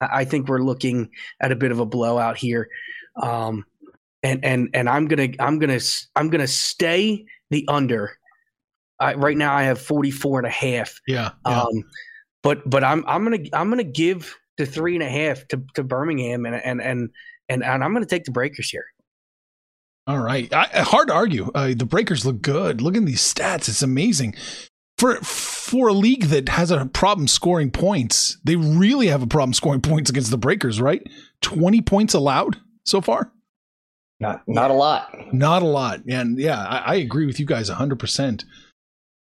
I 0.00 0.24
think 0.24 0.48
we're 0.48 0.62
looking 0.62 1.10
at 1.40 1.52
a 1.52 1.56
bit 1.56 1.72
of 1.72 1.80
a 1.80 1.86
blowout 1.86 2.36
here. 2.36 2.68
Um, 3.20 3.64
and 4.22 4.44
and 4.44 4.68
and 4.74 4.88
I'm 4.88 5.06
gonna 5.06 5.28
I'm 5.38 5.58
gonna 5.58 5.80
I'm 6.16 6.30
gonna 6.30 6.46
stay 6.46 7.24
the 7.50 7.66
under. 7.68 8.16
I, 9.00 9.14
right 9.14 9.36
now 9.36 9.54
I 9.54 9.62
have 9.62 9.80
44 9.80 10.40
and 10.40 10.46
a 10.46 10.50
half. 10.50 11.00
Yeah, 11.06 11.30
yeah. 11.46 11.62
Um, 11.62 11.84
but 12.42 12.68
but 12.68 12.82
I'm 12.82 13.04
I'm 13.06 13.24
gonna 13.24 13.44
I'm 13.52 13.70
gonna 13.70 13.84
give 13.84 14.36
the 14.56 14.66
three 14.66 14.94
and 14.94 15.04
a 15.04 15.08
half 15.08 15.46
to, 15.48 15.62
to 15.74 15.84
Birmingham 15.84 16.46
and 16.46 16.56
and 16.56 16.82
and 16.82 17.10
and, 17.48 17.64
and 17.64 17.82
I'm 17.82 17.92
gonna 17.92 18.06
take 18.06 18.24
the 18.24 18.30
Breakers 18.30 18.70
here. 18.70 18.84
All 20.06 20.18
right, 20.18 20.52
I, 20.52 20.66
hard 20.82 21.08
to 21.08 21.14
argue. 21.14 21.50
Uh, 21.54 21.74
the 21.76 21.84
Breakers 21.84 22.24
look 22.24 22.40
good. 22.40 22.80
Look 22.80 22.96
at 22.96 23.04
these 23.04 23.22
stats; 23.22 23.68
it's 23.68 23.82
amazing. 23.82 24.34
For 24.96 25.16
for 25.16 25.88
a 25.88 25.92
league 25.92 26.24
that 26.24 26.48
has 26.48 26.70
a 26.70 26.86
problem 26.86 27.28
scoring 27.28 27.70
points, 27.70 28.38
they 28.44 28.56
really 28.56 29.08
have 29.08 29.22
a 29.22 29.26
problem 29.26 29.52
scoring 29.52 29.80
points 29.82 30.10
against 30.10 30.30
the 30.30 30.38
Breakers. 30.38 30.80
Right, 30.80 31.02
twenty 31.40 31.80
points 31.80 32.14
allowed 32.14 32.56
so 32.84 33.00
far. 33.00 33.32
Not 34.20 34.42
not 34.46 34.70
a 34.70 34.74
lot. 34.74 35.14
Not 35.32 35.62
a 35.62 35.66
lot. 35.66 36.00
And 36.08 36.38
yeah, 36.38 36.58
I, 36.58 36.78
I 36.78 36.94
agree 36.96 37.26
with 37.26 37.38
you 37.38 37.46
guys 37.46 37.68
hundred 37.68 37.98
percent. 37.98 38.44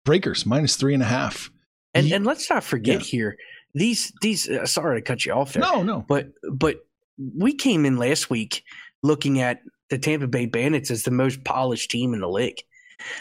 Breakers 0.06 0.46
minus 0.46 0.76
three 0.78 0.94
and 0.94 1.04
a 1.04 1.08
half. 1.08 1.52
And 1.94 2.12
and 2.12 2.26
let's 2.26 2.50
not 2.50 2.64
forget 2.64 3.00
yeah. 3.00 3.06
here 3.06 3.38
these 3.74 4.14
these. 4.22 4.50
Uh, 4.50 4.66
sorry 4.66 5.02
to 5.02 5.02
cut 5.02 5.26
you 5.26 5.34
off 5.34 5.54
there. 5.54 5.62
No, 5.62 5.84
no. 5.84 6.06
But 6.08 6.30
but 6.52 6.86
we 7.18 7.54
came 7.54 7.86
in 7.86 7.98
last 7.98 8.30
week 8.30 8.64
looking 9.04 9.42
at 9.42 9.62
the 9.90 9.98
Tampa 9.98 10.28
Bay 10.28 10.46
Bandits 10.46 10.92
as 10.92 11.04
the 11.04 11.12
most 11.12 11.44
polished 11.44 11.90
team 11.90 12.14
in 12.14 12.20
the 12.20 12.30
league. 12.30 12.62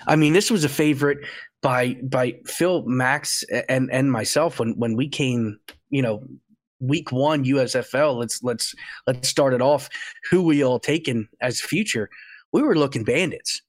I 0.07 0.17
mean, 0.17 0.33
this 0.33 0.51
was 0.51 0.65
a 0.65 0.69
favorite 0.69 1.19
by 1.63 1.95
by 2.03 2.35
Phil 2.47 2.85
Max 2.87 3.45
and 3.69 3.91
and 3.93 4.11
myself 4.11 4.59
when 4.59 4.73
when 4.79 4.97
we 4.97 5.09
came, 5.09 5.59
you 5.91 6.03
know, 6.03 6.23
week 6.81 7.13
one 7.13 7.45
USFL. 7.45 8.17
Let's 8.19 8.43
let's 8.43 8.75
let's 9.07 9.29
start 9.29 9.55
it 9.55 9.63
off. 9.63 9.89
Who 10.31 10.43
we 10.43 10.65
all 10.65 10.79
taking 10.79 11.29
as 11.41 11.61
future? 11.61 12.09
We 12.53 12.63
were 12.63 12.77
looking 12.77 13.05
bandits. 13.05 13.63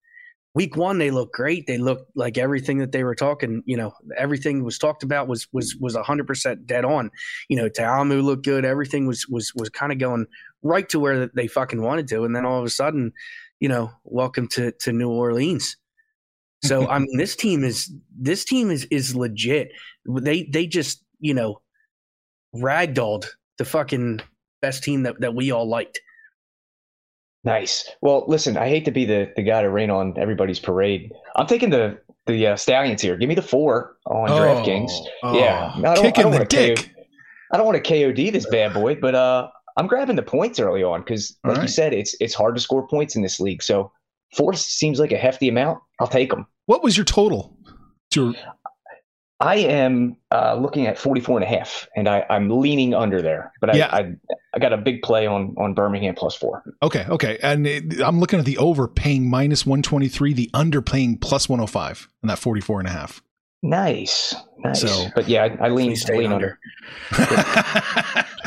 Week 0.58 0.76
one, 0.76 0.98
they 0.98 1.12
looked 1.12 1.36
great. 1.36 1.68
They 1.68 1.78
looked 1.78 2.10
like 2.16 2.40
everything 2.40 2.80
that 2.80 2.92
they 2.92 3.04
were 3.04 3.14
talking. 3.14 3.62
You 3.68 3.78
know, 3.78 3.94
everything 4.18 4.64
was 4.64 4.80
talked 4.80 5.04
about 5.04 5.28
was 5.28 5.48
was 5.54 5.76
was 5.76 5.96
hundred 5.96 6.26
percent 6.26 6.66
dead 6.66 6.84
on. 6.84 7.12
You 7.48 7.58
know, 7.58 7.70
Ta'amu 7.70 8.24
looked 8.24 8.44
good. 8.44 8.66
Everything 8.66 9.06
was 9.06 9.28
was 9.28 9.54
was 9.54 9.70
kind 9.70 9.92
of 9.92 10.00
going 10.00 10.26
right 10.64 10.90
to 10.90 11.00
where 11.00 11.28
they 11.28 11.46
fucking 11.46 11.84
wanted 11.84 12.08
to. 12.08 12.24
And 12.24 12.36
then 12.36 12.44
all 12.44 12.58
of 12.58 12.66
a 12.66 12.72
sudden, 12.72 13.14
you 13.60 13.70
know, 13.70 13.92
welcome 14.04 14.48
to 14.54 14.72
to 14.72 14.92
New 14.92 15.12
Orleans. 15.12 15.78
So 16.64 16.88
I 16.90 16.98
mean, 16.98 17.18
this 17.18 17.36
team 17.36 17.64
is 17.64 17.94
this 18.20 18.44
team 18.44 18.72
is 18.72 18.86
is 18.86 19.16
legit. 19.16 19.70
They 20.08 20.46
they 20.52 20.66
just 20.66 21.04
you 21.20 21.36
know 21.36 21.62
ragdolled 22.56 23.28
the 23.60 23.66
fucking 23.66 24.22
best 24.64 24.84
team 24.84 25.04
that, 25.04 25.22
that 25.22 25.36
we 25.36 25.52
all 25.52 25.70
liked. 25.70 26.02
Nice. 27.48 27.90
Well, 28.02 28.26
listen, 28.28 28.58
I 28.58 28.68
hate 28.68 28.84
to 28.86 28.92
be 28.92 29.06
the, 29.06 29.32
the 29.38 29.42
guy 29.42 29.62
to 29.62 29.70
rain 29.70 29.90
on 29.90 30.14
everybody's 30.18 30.60
parade. 30.60 31.14
I'm 31.38 31.48
taking 31.48 31.70
the 31.70 31.98
the 32.26 32.48
uh, 32.48 32.56
stallions 32.58 33.02
here. 33.02 33.16
Give 33.16 33.30
me 33.30 33.36
the 33.36 33.42
four 33.42 33.96
on 34.06 34.30
oh, 34.30 34.34
DraftKings. 34.34 34.92
Oh, 35.24 35.40
yeah, 35.40 35.72
I 35.78 35.96
don't, 35.96 36.04
kick 36.04 36.20
I 36.20 36.24
don't 36.24 36.32
the 36.34 36.44
dick. 36.44 36.78
KO, 36.78 37.02
I 37.54 37.58
don't 37.58 37.66
want 37.66 37.82
to 37.82 37.94
KOD 37.94 38.34
this 38.34 38.46
bad 38.50 38.74
boy, 38.74 38.96
but 38.96 39.16
uh, 39.16 39.48
I'm 39.78 39.88
grabbing 39.88 40.18
the 40.18 40.24
points 40.24 40.60
early 40.60 40.84
on 40.84 41.00
because, 41.00 41.38
like 41.46 41.56
right. 41.56 41.62
you 41.62 41.68
said, 41.70 41.94
it's 41.94 42.18
it's 42.20 42.34
hard 42.34 42.56
to 42.56 42.62
score 42.62 42.86
points 42.86 43.16
in 43.16 43.22
this 43.22 43.40
league. 43.40 43.64
So 43.64 43.94
four 44.36 44.54
seems 44.54 45.00
like 45.00 45.14
a 45.14 45.18
hefty 45.18 45.48
amount. 45.48 45.80
I'll 46.02 46.08
take 46.08 46.32
them. 46.32 46.48
What 46.66 46.84
was 46.84 46.98
your 46.98 47.06
total? 47.06 47.58
Your 48.14 48.34
I 49.40 49.58
am 49.58 50.18
uh, 50.32 50.56
looking 50.56 50.88
at 50.88 50.98
44 50.98 51.38
and 51.38 51.44
a 51.44 51.48
half, 51.48 51.88
and 51.96 52.08
I, 52.10 52.26
am 52.30 52.50
leaning 52.50 52.96
under 52.96 53.22
there. 53.22 53.52
But 53.62 53.70
I, 53.70 53.78
yeah. 53.78 53.90
I, 53.92 54.14
I, 54.56 54.60
got 54.60 54.74
a 54.74 54.78
big 54.78 55.04
play 55.04 55.28
on 55.28 55.54
on 55.60 55.76
Birmingham 55.76 56.16
plus 56.16 56.36
four. 56.36 56.64
Okay, 56.82 57.06
okay. 57.08 57.38
And 57.44 57.68
it, 57.68 58.02
I'm 58.02 58.20
looking 58.20 58.40
at 58.40 58.46
the 58.46 58.58
over 58.58 58.88
paying 58.88 59.30
minus 59.30 59.66
123, 59.66 60.34
the 60.34 60.50
under 60.56 60.82
paying 60.82 61.18
plus 61.18 61.48
105, 61.48 62.10
and 62.24 62.32
that 62.32 62.40
44 62.40 62.80
and 62.80 62.88
a 62.88 62.92
half. 62.92 63.22
Nice. 63.62 64.36
Nice. 64.60 64.82
So, 64.82 65.08
but 65.16 65.28
yeah, 65.28 65.44
I, 65.44 65.68
I 65.68 65.70
lean, 65.70 65.96
lean 66.10 66.32
under. 66.32 66.60
under. 67.12 68.26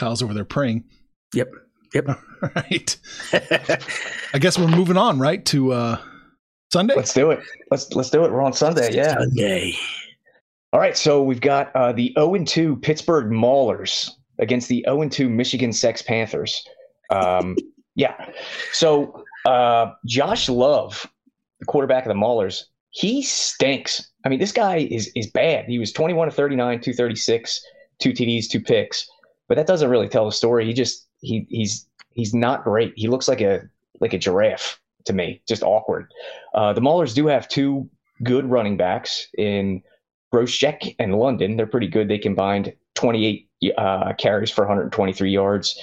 Kyle's 0.00 0.22
over 0.22 0.32
there 0.32 0.44
praying. 0.44 0.84
Yep. 1.34 1.52
Yep. 1.94 2.08
All 2.08 2.16
right. 2.56 2.96
I 4.32 4.38
guess 4.38 4.58
we're 4.58 4.66
moving 4.66 4.96
on, 4.96 5.18
right? 5.18 5.44
To 5.46 5.72
uh 5.72 5.98
Sunday? 6.72 6.94
Let's 6.96 7.12
do 7.12 7.30
it. 7.30 7.40
Let's 7.70 7.92
let's 7.92 8.10
do 8.10 8.24
it. 8.24 8.32
We're 8.32 8.42
on 8.42 8.54
Sunday, 8.54 8.92
yeah. 8.92 9.18
Sunday. 9.18 9.74
All 10.72 10.78
right, 10.78 10.96
so 10.96 11.20
we've 11.20 11.40
got 11.40 11.74
uh, 11.74 11.92
the 11.92 12.14
0 12.16 12.44
2 12.44 12.76
Pittsburgh 12.76 13.26
Maulers 13.26 14.08
against 14.38 14.68
the 14.68 14.84
0 14.88 15.08
2 15.08 15.28
Michigan 15.28 15.72
Sex 15.72 16.00
Panthers. 16.00 16.64
Um, 17.10 17.56
yeah. 17.96 18.14
So 18.72 19.24
uh, 19.44 19.90
Josh 20.06 20.48
Love, 20.48 21.10
the 21.58 21.66
quarterback 21.66 22.06
of 22.06 22.08
the 22.08 22.14
Maulers, 22.14 22.62
he 22.90 23.20
stinks. 23.22 24.10
I 24.24 24.28
mean, 24.28 24.38
this 24.38 24.52
guy 24.52 24.76
is 24.90 25.10
is 25.16 25.26
bad. 25.26 25.66
He 25.66 25.78
was 25.78 25.92
21 25.92 26.28
to 26.28 26.34
39, 26.34 26.80
236, 26.80 27.60
two 27.98 28.12
TDs, 28.12 28.48
two 28.48 28.60
picks 28.60 29.10
but 29.50 29.56
that 29.56 29.66
doesn't 29.66 29.90
really 29.90 30.08
tell 30.08 30.26
the 30.26 30.32
story. 30.32 30.64
He 30.64 30.72
just 30.72 31.08
he 31.22 31.44
he's 31.50 31.84
he's 32.12 32.32
not 32.32 32.62
great. 32.62 32.92
He 32.94 33.08
looks 33.08 33.26
like 33.26 33.40
a 33.40 33.62
like 34.00 34.12
a 34.14 34.18
giraffe 34.18 34.80
to 35.06 35.12
me, 35.12 35.42
just 35.48 35.64
awkward. 35.64 36.06
Uh, 36.54 36.72
the 36.72 36.80
Maulers 36.80 37.14
do 37.16 37.26
have 37.26 37.48
two 37.48 37.90
good 38.22 38.48
running 38.48 38.76
backs 38.76 39.26
in 39.36 39.82
Groshek 40.32 40.94
and 41.00 41.16
London. 41.16 41.56
They're 41.56 41.66
pretty 41.66 41.88
good. 41.88 42.06
They 42.06 42.18
combined 42.18 42.72
28 42.94 43.48
uh, 43.76 44.12
carries 44.18 44.52
for 44.52 44.62
123 44.62 45.30
yards. 45.32 45.76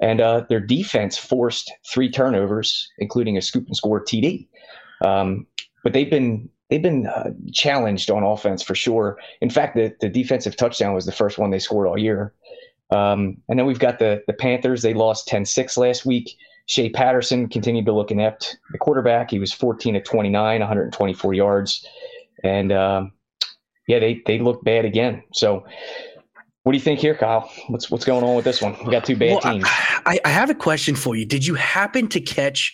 And 0.00 0.20
uh, 0.20 0.44
their 0.48 0.60
defense 0.60 1.18
forced 1.18 1.72
three 1.92 2.10
turnovers, 2.10 2.88
including 2.98 3.36
a 3.36 3.42
scoop 3.42 3.66
and 3.66 3.76
score 3.76 4.04
TD. 4.04 4.46
Um, 5.04 5.46
but 5.82 5.94
they've 5.94 6.10
been 6.10 6.48
they've 6.68 6.80
been 6.80 7.08
uh, 7.08 7.30
challenged 7.52 8.08
on 8.08 8.22
offense 8.22 8.62
for 8.62 8.76
sure. 8.76 9.18
In 9.40 9.50
fact, 9.50 9.74
the, 9.74 9.92
the 10.00 10.08
defensive 10.08 10.54
touchdown 10.56 10.94
was 10.94 11.06
the 11.06 11.12
first 11.12 11.38
one 11.38 11.50
they 11.50 11.58
scored 11.58 11.88
all 11.88 11.98
year. 11.98 12.32
Um, 12.90 13.36
and 13.48 13.58
then 13.58 13.66
we've 13.66 13.78
got 13.78 13.98
the 13.98 14.22
the 14.26 14.32
Panthers. 14.32 14.82
They 14.82 14.94
lost 14.94 15.28
10-6 15.28 15.76
last 15.76 16.04
week. 16.04 16.36
Shea 16.66 16.88
Patterson 16.88 17.48
continued 17.48 17.86
to 17.86 17.92
look 17.92 18.10
inept. 18.10 18.56
The 18.70 18.78
quarterback, 18.78 19.30
he 19.30 19.38
was 19.38 19.52
14 19.52 19.94
to 19.94 20.00
29, 20.00 20.60
124 20.60 21.34
yards. 21.34 21.86
And 22.44 22.72
um, 22.72 23.12
yeah, 23.88 23.98
they 23.98 24.22
they 24.26 24.38
look 24.38 24.62
bad 24.64 24.84
again. 24.84 25.22
So 25.32 25.64
what 26.62 26.72
do 26.72 26.78
you 26.78 26.82
think 26.82 27.00
here, 27.00 27.16
Kyle? 27.16 27.50
What's 27.68 27.90
what's 27.90 28.04
going 28.04 28.22
on 28.22 28.36
with 28.36 28.44
this 28.44 28.62
one? 28.62 28.76
We 28.84 28.92
got 28.92 29.04
two 29.04 29.16
bad 29.16 29.40
well, 29.42 29.52
teams. 29.52 29.64
I, 29.66 30.20
I 30.24 30.28
have 30.28 30.50
a 30.50 30.54
question 30.54 30.94
for 30.94 31.16
you. 31.16 31.26
Did 31.26 31.46
you 31.46 31.54
happen 31.54 32.06
to 32.08 32.20
catch 32.20 32.72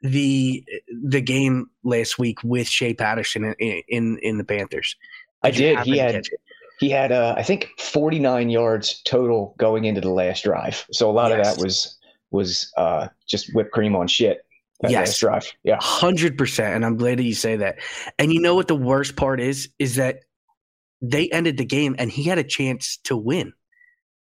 the 0.00 0.64
the 1.02 1.20
game 1.20 1.66
last 1.82 2.18
week 2.18 2.38
with 2.44 2.68
Shea 2.68 2.94
Patterson 2.94 3.54
in 3.58 3.82
in, 3.88 4.18
in 4.22 4.38
the 4.38 4.44
Panthers? 4.44 4.96
Did 5.42 5.48
I 5.48 5.56
did. 5.56 5.78
He 5.80 5.98
had 5.98 6.22
he 6.80 6.90
had 6.90 7.12
uh, 7.12 7.34
I 7.36 7.42
think 7.42 7.68
49 7.78 8.50
yards 8.50 9.02
total 9.02 9.54
going 9.58 9.84
into 9.84 10.00
the 10.00 10.10
last 10.10 10.44
drive. 10.44 10.84
So 10.92 11.10
a 11.10 11.12
lot 11.12 11.30
Yes. 11.30 11.48
of 11.52 11.56
that 11.56 11.64
was 11.64 11.98
was 12.30 12.72
uh, 12.76 13.08
just 13.28 13.54
whipped 13.54 13.72
cream 13.72 13.94
on 13.94 14.06
shit. 14.08 14.44
That 14.80 14.90
Yes. 14.90 15.08
last 15.08 15.20
drive. 15.20 15.52
Yeah. 15.62 15.78
Hundred 15.80 16.36
percent, 16.36 16.74
and 16.74 16.84
I'm 16.84 16.96
glad 16.96 17.18
that 17.18 17.22
you 17.24 17.34
say 17.34 17.56
that. 17.56 17.78
And 18.18 18.32
you 18.32 18.40
know 18.40 18.54
what 18.54 18.68
the 18.68 18.74
worst 18.76 19.16
part 19.16 19.40
is? 19.40 19.68
Is 19.78 19.94
that 19.96 20.20
they 21.00 21.28
ended 21.30 21.58
the 21.58 21.64
game, 21.64 21.94
and 21.98 22.10
he 22.10 22.24
had 22.24 22.38
a 22.38 22.44
chance 22.44 22.96
to 23.04 23.16
win. 23.16 23.52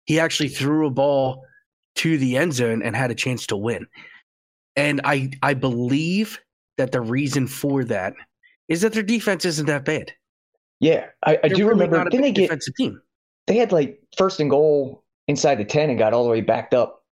He 0.04 0.21
actually 0.21 0.49
threw 0.49 0.87
a 0.87 0.90
ball 0.90 1.45
to 1.97 2.16
the 2.18 2.37
end 2.37 2.52
zone 2.54 2.83
and 2.83 2.95
had 2.95 3.11
a 3.11 3.14
chance 3.14 3.47
to 3.49 3.57
win. 3.57 3.87
And 4.76 5.00
I 5.04 5.30
I 5.42 5.54
believe 5.54 6.38
that 6.76 6.92
the 6.92 7.00
reason 7.00 7.49
for 7.49 7.83
that 7.85 8.14
is 8.68 8.83
that 8.83 8.92
their 8.92 9.02
defense 9.02 9.45
isn't 9.45 9.66
that 9.66 9.85
bad. 9.85 10.12
Yeah. 10.81 11.07
I, 11.25 11.39
I 11.43 11.49
do 11.49 11.67
really 11.69 11.87
remember. 11.87 12.11
Didn't 12.11 12.23
they 12.23 12.33
get? 12.33 12.61
team. 12.77 13.01
They 13.47 13.57
had 13.57 13.73
like 13.73 14.01
first 14.17 14.41
and 14.41 14.51
goal 14.51 15.05
inside 15.27 15.57
the 15.57 15.65
10 15.65 15.91
and 15.91 15.99
got 15.99 16.13
all 16.13 16.25
the 16.25 16.31
way 16.31 16.41
backed 16.41 16.75
up, 16.75 17.05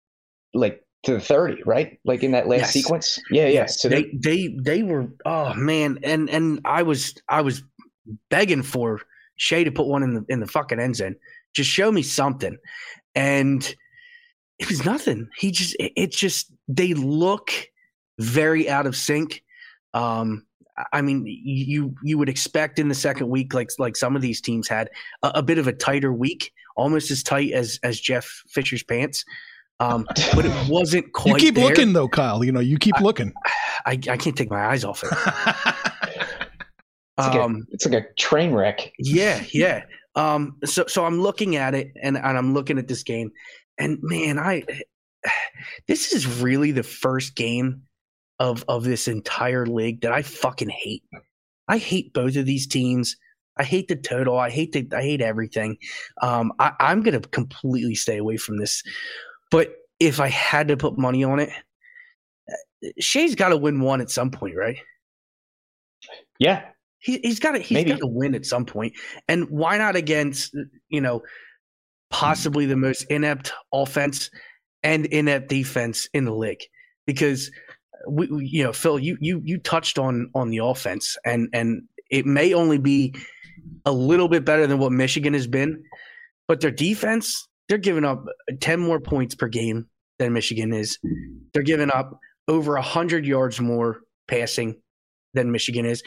like 0.52 0.85
to 1.04 1.12
the 1.12 1.21
30, 1.21 1.62
right? 1.64 1.99
Like 2.04 2.23
in 2.23 2.33
that 2.33 2.49
last 2.49 2.61
Yes. 2.61 2.73
sequence. 2.73 3.18
Yeah. 3.30 3.47
Yeah. 3.47 3.66
So 3.66 3.88
they 3.88 4.04
they, 4.14 4.49
they 4.49 4.56
they 4.62 4.83
were 4.83 5.09
oh 5.25 5.54
man, 5.54 5.99
and 6.02 6.28
and 6.30 6.61
I 6.64 6.83
was 6.83 7.14
I 7.28 7.40
was 7.42 7.62
begging 8.30 8.62
for 8.62 9.00
Shea 9.37 9.64
to 9.64 9.71
put 9.73 9.87
one 9.87 10.02
in 10.02 10.14
the 10.14 10.25
in 10.28 10.40
the 10.40 10.47
fucking 10.47 10.80
end 10.80 10.97
zone. 10.97 11.16
Just 11.54 11.71
show 11.71 11.92
me 11.92 12.02
something, 12.02 12.56
and 13.14 13.75
it 14.59 14.68
was 14.68 14.85
nothing. 14.85 15.28
He 15.37 15.50
just 15.52 15.75
it, 15.78 15.92
it 15.97 16.11
just 16.11 16.52
they 16.68 16.94
look 16.94 17.50
very 18.18 18.68
out 18.68 18.87
of 18.87 18.97
sync. 18.97 19.42
Um, 19.92 20.44
I 20.92 21.02
mean, 21.02 21.24
you 21.26 21.94
you 22.02 22.18
would 22.18 22.28
expect 22.28 22.78
in 22.78 22.88
the 22.88 22.94
second 22.94 23.28
week, 23.28 23.54
like 23.54 23.70
like 23.78 23.96
some 23.96 24.16
of 24.16 24.22
these 24.22 24.40
teams 24.40 24.68
had 24.68 24.90
a, 25.22 25.32
a 25.36 25.42
bit 25.42 25.58
of 25.58 25.68
a 25.68 25.72
tighter 25.72 26.12
week, 26.12 26.52
almost 26.76 27.10
as 27.10 27.22
tight 27.22 27.52
as 27.52 27.78
as 27.82 28.00
Jeff 28.00 28.42
Fisher's 28.48 28.82
pants. 28.82 29.24
Um, 29.80 30.06
but 30.34 30.44
it 30.44 30.68
wasn't 30.68 31.12
quite. 31.12 31.34
you 31.40 31.48
keep 31.48 31.54
there. 31.54 31.68
looking 31.68 31.92
though, 31.92 32.08
Kyle. 32.08 32.42
You 32.44 32.52
know, 32.52 32.60
you 32.60 32.78
keep 32.78 32.98
looking. 33.00 33.32
I, 33.86 33.92
I 33.92 34.16
can't 34.16 34.36
take 34.36 34.50
my 34.50 34.66
eyes 34.66 34.84
off 34.84 35.02
it. 35.02 35.10
it's, 37.18 37.18
like 37.18 37.34
Um, 37.36 37.56
a, 37.56 37.74
it's 37.74 37.86
like 37.86 38.04
a 38.04 38.14
train 38.14 38.52
wreck. 38.52 38.92
yeah, 38.98 39.44
yeah. 39.52 39.84
Um, 40.16 40.56
so 40.64 40.84
so 40.86 41.04
I'm 41.04 41.20
looking 41.20 41.56
at 41.56 41.74
it 41.74 41.92
and, 42.02 42.16
and 42.16 42.38
I'm 42.38 42.54
looking 42.54 42.78
at 42.78 42.88
this 42.88 43.02
game, 43.02 43.30
and 43.78 43.98
man, 44.02 44.38
I 44.38 44.64
this 45.86 46.12
is 46.12 46.40
really 46.40 46.70
the 46.70 46.82
first 46.82 47.34
game 47.36 47.82
of 48.38 48.64
of 48.68 48.84
this 48.84 49.08
entire 49.08 49.66
league 49.66 50.00
that 50.02 50.12
I 50.12 50.22
fucking 50.22 50.70
hate. 50.70 51.04
I 51.68 51.78
hate 51.78 52.12
both 52.12 52.36
of 52.36 52.46
these 52.46 52.66
teams. 52.66 53.16
I 53.56 53.64
hate 53.64 53.88
the 53.88 53.96
total. 53.96 54.38
I 54.38 54.50
hate 54.50 54.72
the 54.72 54.86
I 54.96 55.02
hate 55.02 55.20
everything. 55.20 55.76
Um, 56.22 56.52
I, 56.58 56.72
I'm 56.80 57.02
gonna 57.02 57.20
completely 57.20 57.94
stay 57.94 58.18
away 58.18 58.36
from 58.36 58.58
this. 58.58 58.82
But 59.50 59.74
if 60.00 60.20
I 60.20 60.28
had 60.28 60.68
to 60.68 60.76
put 60.76 60.98
money 60.98 61.22
on 61.22 61.38
it, 61.38 61.50
Shea's 62.98 63.34
got 63.34 63.50
to 63.50 63.56
win 63.56 63.80
one 63.80 64.00
at 64.00 64.10
some 64.10 64.30
point, 64.30 64.56
right? 64.56 64.76
Yeah. 66.38 66.64
He, 66.98 67.18
he's 67.22 67.38
got 67.38 67.52
to 67.52 67.58
he's 67.58 67.74
Maybe. 67.74 67.90
got 67.90 68.00
to 68.00 68.06
win 68.06 68.34
at 68.34 68.46
some 68.46 68.64
point, 68.64 68.94
and 69.28 69.48
why 69.50 69.76
not 69.76 69.94
against 69.94 70.56
you 70.88 71.02
know 71.02 71.22
possibly 72.10 72.64
the 72.64 72.76
most 72.76 73.02
inept 73.04 73.52
offense 73.72 74.30
and 74.82 75.04
inept 75.06 75.48
defense 75.48 76.08
in 76.14 76.24
the 76.24 76.34
league? 76.34 76.62
Because 77.06 77.50
we, 78.08 78.26
we- 78.28 78.46
you 78.46 78.64
know 78.64 78.72
Phil, 78.72 78.98
you 78.98 79.16
you 79.20 79.40
you 79.44 79.58
touched 79.58 79.98
on 79.98 80.30
on 80.34 80.50
the 80.50 80.58
offense, 80.58 81.16
and 81.24 81.48
and 81.52 81.82
it 82.10 82.26
may 82.26 82.54
only 82.54 82.78
be 82.78 83.14
a 83.86 83.92
little 83.92 84.28
bit 84.28 84.44
better 84.44 84.66
than 84.66 84.78
what 84.78 84.92
Michigan 84.92 85.32
has 85.34 85.46
been, 85.46 85.82
but 86.48 86.60
their 86.60 86.70
defense 86.70 87.48
they're 87.68 87.78
giving 87.78 88.04
up 88.04 88.24
ten 88.60 88.78
more 88.80 89.00
points 89.00 89.34
per 89.34 89.48
game 89.48 89.86
than 90.18 90.32
Michigan 90.32 90.72
is. 90.72 90.98
They're 91.52 91.62
giving 91.62 91.90
up 91.90 92.18
over 92.46 92.76
hundred 92.76 93.26
yards 93.26 93.60
more 93.60 94.00
passing 94.28 94.76
than 95.32 95.50
Michigan 95.50 95.86
is. 95.86 96.02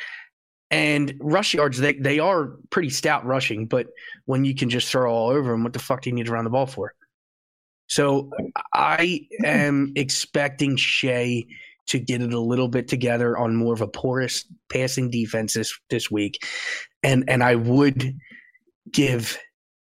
And 0.69 1.13
rush 1.21 1.53
yards, 1.53 1.77
they, 1.77 1.93
they 1.93 2.19
are 2.19 2.57
pretty 2.69 2.89
stout 2.89 3.25
rushing, 3.25 3.67
but 3.67 3.87
when 4.25 4.43
you 4.45 4.53
can 4.53 4.69
just 4.69 4.89
throw 4.89 5.11
all 5.11 5.29
over 5.29 5.51
them, 5.51 5.63
what 5.63 5.73
the 5.73 5.79
fuck 5.79 6.01
do 6.01 6.09
you 6.09 6.15
need 6.15 6.25
to 6.25 6.31
run 6.33 6.43
the 6.43 6.49
ball 6.49 6.65
for? 6.67 6.93
So 7.87 8.29
I 8.73 9.27
am 9.45 9.93
expecting 9.95 10.75
Shea 10.75 11.47
to 11.87 11.99
get 11.99 12.21
it 12.21 12.33
a 12.33 12.39
little 12.39 12.67
bit 12.67 12.87
together 12.87 13.37
on 13.37 13.55
more 13.55 13.73
of 13.73 13.81
a 13.81 13.87
porous 13.87 14.45
passing 14.69 15.09
defense 15.09 15.53
this, 15.53 15.77
this 15.89 16.11
week. 16.11 16.45
And 17.03 17.23
and 17.29 17.43
I 17.43 17.55
would 17.55 18.15
give 18.91 19.37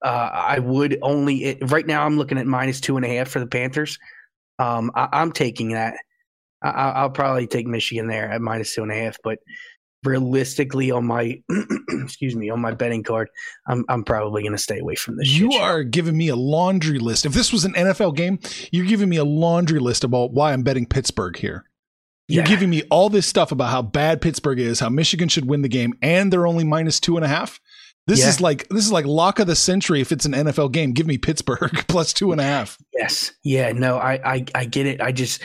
uh, 0.04 0.30
I 0.32 0.58
would 0.58 0.98
only 1.02 1.44
it, 1.44 1.70
right 1.70 1.86
now 1.86 2.04
I'm 2.04 2.18
looking 2.18 2.38
at 2.38 2.46
minus 2.46 2.80
two 2.80 2.96
and 2.96 3.04
a 3.04 3.08
half 3.08 3.28
for 3.28 3.40
the 3.40 3.46
Panthers. 3.46 3.98
Um, 4.58 4.90
I, 4.94 5.08
I'm 5.12 5.32
taking 5.32 5.72
that. 5.72 5.94
I, 6.62 6.68
I- 6.70 6.90
I'll 7.00 7.10
probably 7.10 7.46
take 7.46 7.66
Michigan 7.66 8.06
there 8.08 8.30
at 8.30 8.40
minus 8.40 8.74
two 8.74 8.82
and 8.82 8.92
a 8.92 8.96
half, 8.96 9.16
but 9.24 9.38
realistically 10.04 10.90
on 10.90 11.06
my 11.06 11.40
excuse 11.88 12.36
me 12.36 12.50
on 12.50 12.60
my 12.60 12.72
betting 12.72 13.02
card, 13.02 13.28
I'm 13.66 13.84
I'm 13.88 14.04
probably 14.04 14.42
going 14.42 14.52
to 14.52 14.58
stay 14.58 14.78
away 14.78 14.94
from 14.96 15.16
this. 15.16 15.28
You 15.28 15.52
are 15.52 15.82
giving 15.82 16.16
me 16.16 16.28
a 16.28 16.36
laundry 16.36 16.98
list. 16.98 17.24
If 17.24 17.32
this 17.32 17.52
was 17.52 17.64
an 17.64 17.72
NFL 17.74 18.16
game, 18.16 18.38
you're 18.72 18.86
giving 18.86 19.08
me 19.08 19.16
a 19.16 19.24
laundry 19.24 19.78
list 19.80 20.04
about 20.04 20.32
why 20.32 20.52
I'm 20.52 20.62
betting 20.62 20.86
Pittsburgh 20.86 21.36
here. 21.36 21.64
You're 22.28 22.42
Yeah. 22.44 22.48
giving 22.48 22.70
me 22.70 22.82
all 22.90 23.08
this 23.10 23.26
stuff 23.26 23.52
about 23.52 23.70
how 23.70 23.82
bad 23.82 24.20
Pittsburgh 24.20 24.58
is, 24.58 24.80
how 24.80 24.88
Michigan 24.88 25.28
should 25.28 25.46
win 25.46 25.62
the 25.62 25.68
game, 25.68 25.92
and 26.00 26.32
they're 26.32 26.46
only 26.46 26.64
minus 26.64 26.98
two 27.00 27.16
and 27.16 27.24
a 27.24 27.28
half. 27.28 27.60
This 28.06 28.20
Yeah. 28.20 28.28
is 28.28 28.40
like 28.40 28.68
this 28.68 28.84
is 28.84 28.92
like 28.92 29.06
lock 29.06 29.38
of 29.38 29.46
the 29.46 29.56
century 29.56 30.00
if 30.00 30.12
it's 30.12 30.24
an 30.26 30.32
NFL 30.34 30.68
game. 30.72 30.92
Give 30.92 31.06
me 31.06 31.16
Pittsburgh 31.18 31.70
plus 31.88 32.12
two 32.12 32.32
and 32.32 32.40
a 32.40 32.44
half. 32.44 32.76
Yes. 32.94 33.32
Yeah. 33.42 33.72
No. 33.72 33.96
I, 33.98 34.12
I. 34.24 34.44
I 34.54 34.64
get 34.66 34.86
it. 34.86 35.00
I 35.00 35.10
just 35.12 35.40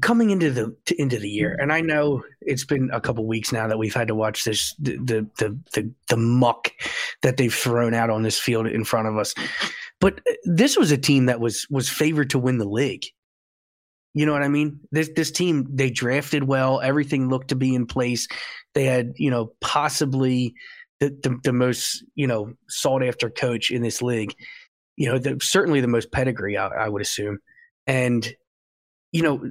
coming 0.00 0.30
into 0.30 0.50
the 0.50 0.74
to, 0.86 1.00
into 1.00 1.18
the 1.18 1.28
year, 1.28 1.56
and 1.60 1.72
I 1.72 1.80
know 1.80 2.22
it's 2.40 2.64
been 2.64 2.90
a 2.92 3.00
couple 3.00 3.26
weeks 3.26 3.52
now 3.52 3.66
that 3.68 3.78
we've 3.78 3.94
had 3.94 4.08
to 4.08 4.14
watch 4.14 4.44
this 4.44 4.74
the 4.78 4.96
the 4.98 5.26
the 5.38 5.58
the, 5.74 5.90
the 6.08 6.16
muck 6.16 6.70
that 7.22 7.36
they've 7.36 7.52
thrown 7.54 7.92
out 7.94 8.10
on 8.10 8.22
this 8.22 8.38
field 8.38 8.66
in 8.66 8.84
front 8.84 9.08
of 9.08 9.16
us. 9.18 9.34
But 10.00 10.18
uh, 10.28 10.34
this 10.44 10.76
was 10.76 10.90
a 10.90 10.98
team 10.98 11.26
that 11.26 11.40
was 11.40 11.66
was 11.70 11.88
favored 11.88 12.30
to 12.30 12.38
win 12.38 12.58
the 12.58 12.68
league. 12.68 13.04
You 14.14 14.26
know 14.26 14.32
what 14.32 14.42
I 14.42 14.48
mean? 14.48 14.80
This 14.90 15.10
this 15.16 15.30
team 15.30 15.66
they 15.70 15.90
drafted 15.90 16.44
well. 16.44 16.80
Everything 16.80 17.28
looked 17.28 17.48
to 17.48 17.56
be 17.56 17.74
in 17.74 17.86
place. 17.86 18.28
They 18.74 18.84
had 18.84 19.12
you 19.16 19.30
know 19.30 19.52
possibly 19.60 20.54
the 21.00 21.16
the, 21.22 21.38
the 21.44 21.52
most 21.52 22.04
you 22.14 22.26
know 22.26 22.52
sought 22.68 23.02
after 23.02 23.30
coach 23.30 23.70
in 23.70 23.82
this 23.82 24.02
league 24.02 24.34
you 24.96 25.10
know, 25.10 25.18
the, 25.18 25.38
certainly 25.40 25.80
the 25.80 25.88
most 25.88 26.12
pedigree, 26.12 26.56
I, 26.56 26.66
I 26.66 26.88
would 26.88 27.02
assume. 27.02 27.38
And, 27.86 28.26
you 29.10 29.22
know, 29.22 29.50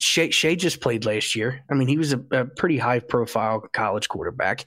Shea, 0.00 0.30
Shea 0.30 0.56
just 0.56 0.80
played 0.80 1.04
last 1.04 1.34
year. 1.36 1.62
I 1.70 1.74
mean, 1.74 1.88
he 1.88 1.98
was 1.98 2.12
a, 2.12 2.20
a 2.30 2.44
pretty 2.44 2.78
high 2.78 3.00
profile 3.00 3.62
college 3.72 4.08
quarterback. 4.08 4.64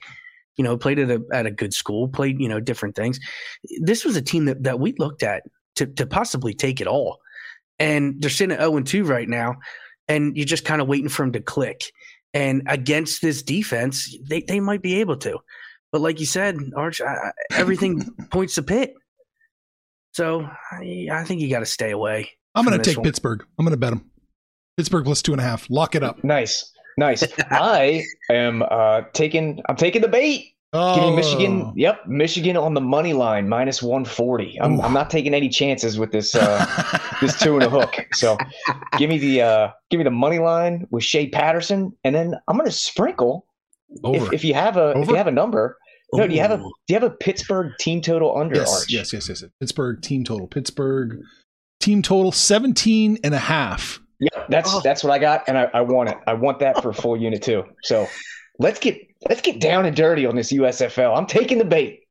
You 0.55 0.63
know, 0.63 0.77
played 0.77 0.99
at 0.99 1.09
a 1.09 1.19
at 1.33 1.47
a 1.47 1.51
good 1.51 1.73
school, 1.73 2.07
played 2.07 2.39
you 2.39 2.47
know 2.47 2.59
different 2.59 2.95
things. 2.95 3.19
This 3.81 4.05
was 4.05 4.15
a 4.15 4.21
team 4.21 4.45
that, 4.45 4.61
that 4.61 4.79
we 4.79 4.93
looked 4.99 5.23
at 5.23 5.41
to 5.77 5.87
to 5.87 6.05
possibly 6.05 6.53
take 6.53 6.79
it 6.79 6.85
all, 6.85 7.17
and 7.79 8.21
they're 8.21 8.29
sitting 8.29 8.53
at 8.53 8.59
zero 8.59 8.77
and 8.77 8.87
two 8.87 9.03
right 9.03 9.27
now, 9.27 9.55
and 10.07 10.35
you're 10.37 10.45
just 10.45 10.65
kind 10.65 10.81
of 10.81 10.87
waiting 10.87 11.09
for 11.09 11.23
them 11.23 11.33
to 11.33 11.39
click. 11.41 11.83
And 12.33 12.63
against 12.67 13.21
this 13.21 13.43
defense, 13.43 14.15
they 14.27 14.41
they 14.41 14.59
might 14.59 14.81
be 14.81 14.95
able 14.95 15.17
to, 15.17 15.39
but 15.91 16.01
like 16.01 16.19
you 16.19 16.25
said, 16.25 16.57
Arch, 16.75 17.01
I, 17.01 17.13
I- 17.13 17.31
everything 17.51 18.03
points 18.31 18.55
to 18.55 18.63
Pitt. 18.63 18.93
So 20.13 20.47
I, 20.71 21.07
I 21.11 21.23
think 21.23 21.41
you 21.41 21.49
got 21.49 21.59
to 21.59 21.65
stay 21.65 21.91
away. 21.91 22.29
I'm 22.55 22.65
going 22.65 22.77
to 22.77 22.83
take 22.83 22.97
one. 22.97 23.03
Pittsburgh. 23.03 23.43
I'm 23.57 23.65
going 23.65 23.73
to 23.73 23.77
bet 23.79 23.91
them. 23.91 24.09
Pittsburgh 24.77 25.05
plus 25.05 25.21
two 25.21 25.31
and 25.31 25.41
a 25.41 25.43
half. 25.43 25.67
Lock 25.69 25.95
it 25.95 26.03
up. 26.03 26.23
Nice. 26.23 26.71
Nice. 26.97 27.23
I 27.51 28.03
am 28.29 28.63
uh 28.69 29.01
taking 29.13 29.61
I'm 29.69 29.75
taking 29.75 30.01
the 30.01 30.07
bait. 30.07 30.52
Oh, 30.75 30.95
Give 30.95 31.03
me 31.09 31.15
Michigan. 31.15 31.73
Yep, 31.75 32.07
Michigan 32.07 32.57
on 32.57 32.73
the 32.73 32.81
money 32.81 33.13
line 33.13 33.47
minus 33.47 33.83
140. 33.83 34.59
I'm, 34.59 34.81
I'm 34.81 34.91
not 34.93 35.11
taking 35.11 35.35
any 35.35 35.47
chances 35.47 35.99
with 35.99 36.11
this 36.11 36.33
uh 36.33 36.65
this 37.21 37.39
two 37.39 37.53
and 37.53 37.63
a 37.63 37.69
hook. 37.69 38.07
So 38.13 38.37
give 38.97 39.09
me 39.09 39.19
the 39.19 39.41
uh 39.41 39.67
give 39.91 39.99
me 39.99 40.03
the 40.03 40.09
money 40.11 40.39
line 40.39 40.87
with 40.89 41.03
Shea 41.03 41.29
Patterson, 41.29 41.95
and 42.03 42.15
then 42.15 42.35
I'm 42.47 42.57
gonna 42.57 42.71
sprinkle 42.71 43.45
if, 44.03 44.33
if 44.33 44.43
you 44.43 44.55
have 44.55 44.77
a 44.77 44.97
if 44.97 45.07
you 45.07 45.15
have 45.15 45.27
a 45.27 45.31
number. 45.31 45.77
No, 46.15 46.27
do 46.27 46.33
you 46.35 46.41
have 46.41 46.51
a 46.51 46.57
do 46.57 46.71
you 46.89 46.95
have 46.95 47.03
a 47.03 47.09
Pittsburgh 47.09 47.71
team 47.79 48.01
total 48.01 48.37
under 48.37 48.55
yes, 48.55 48.81
Arch? 48.81 48.91
yes, 48.91 49.13
yes, 49.13 49.29
yes, 49.29 49.41
yes. 49.43 49.51
Pittsburgh 49.59 50.01
team 50.01 50.23
total. 50.23 50.47
Pittsburgh 50.47 51.19
team 51.79 52.01
total 52.01 52.31
17 52.31 53.19
and 53.23 53.33
a 53.33 53.39
half. 53.39 53.99
Yep, 54.19 54.47
that's 54.49 54.73
Oh. 54.73 54.81
that's 54.83 55.03
what 55.03 55.11
I 55.11 55.19
got, 55.19 55.43
and 55.47 55.57
I, 55.57 55.69
I 55.73 55.81
want 55.81 56.09
it. 56.09 56.17
I 56.27 56.33
want 56.33 56.59
that 56.59 56.81
for 56.81 56.89
a 56.89 56.93
full 56.93 57.17
unit 57.17 57.41
too. 57.43 57.63
So 57.83 58.07
let's 58.59 58.79
get 58.79 58.99
let's 59.27 59.41
get 59.41 59.59
down 59.59 59.85
and 59.85 59.95
dirty 59.95 60.25
on 60.25 60.35
this 60.35 60.51
USFL. 60.51 61.17
I'm 61.17 61.25
taking 61.25 61.57
the 61.57 61.65
bait. 61.65 62.01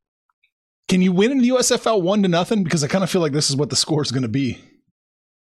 Can 0.89 1.01
you 1.01 1.11
win 1.11 1.31
in 1.31 1.39
the 1.39 1.49
USFL 1.49 2.01
one 2.01 2.21
to 2.23 2.27
nothing? 2.27 2.63
Because 2.63 2.83
I 2.83 2.87
kind 2.87 3.03
of 3.03 3.09
feel 3.09 3.21
like 3.21 3.31
this 3.31 3.49
is 3.49 3.55
what 3.55 3.69
the 3.69 3.75
score 3.75 4.01
is 4.01 4.11
going 4.11 4.23
to 4.23 4.27
be. 4.27 4.61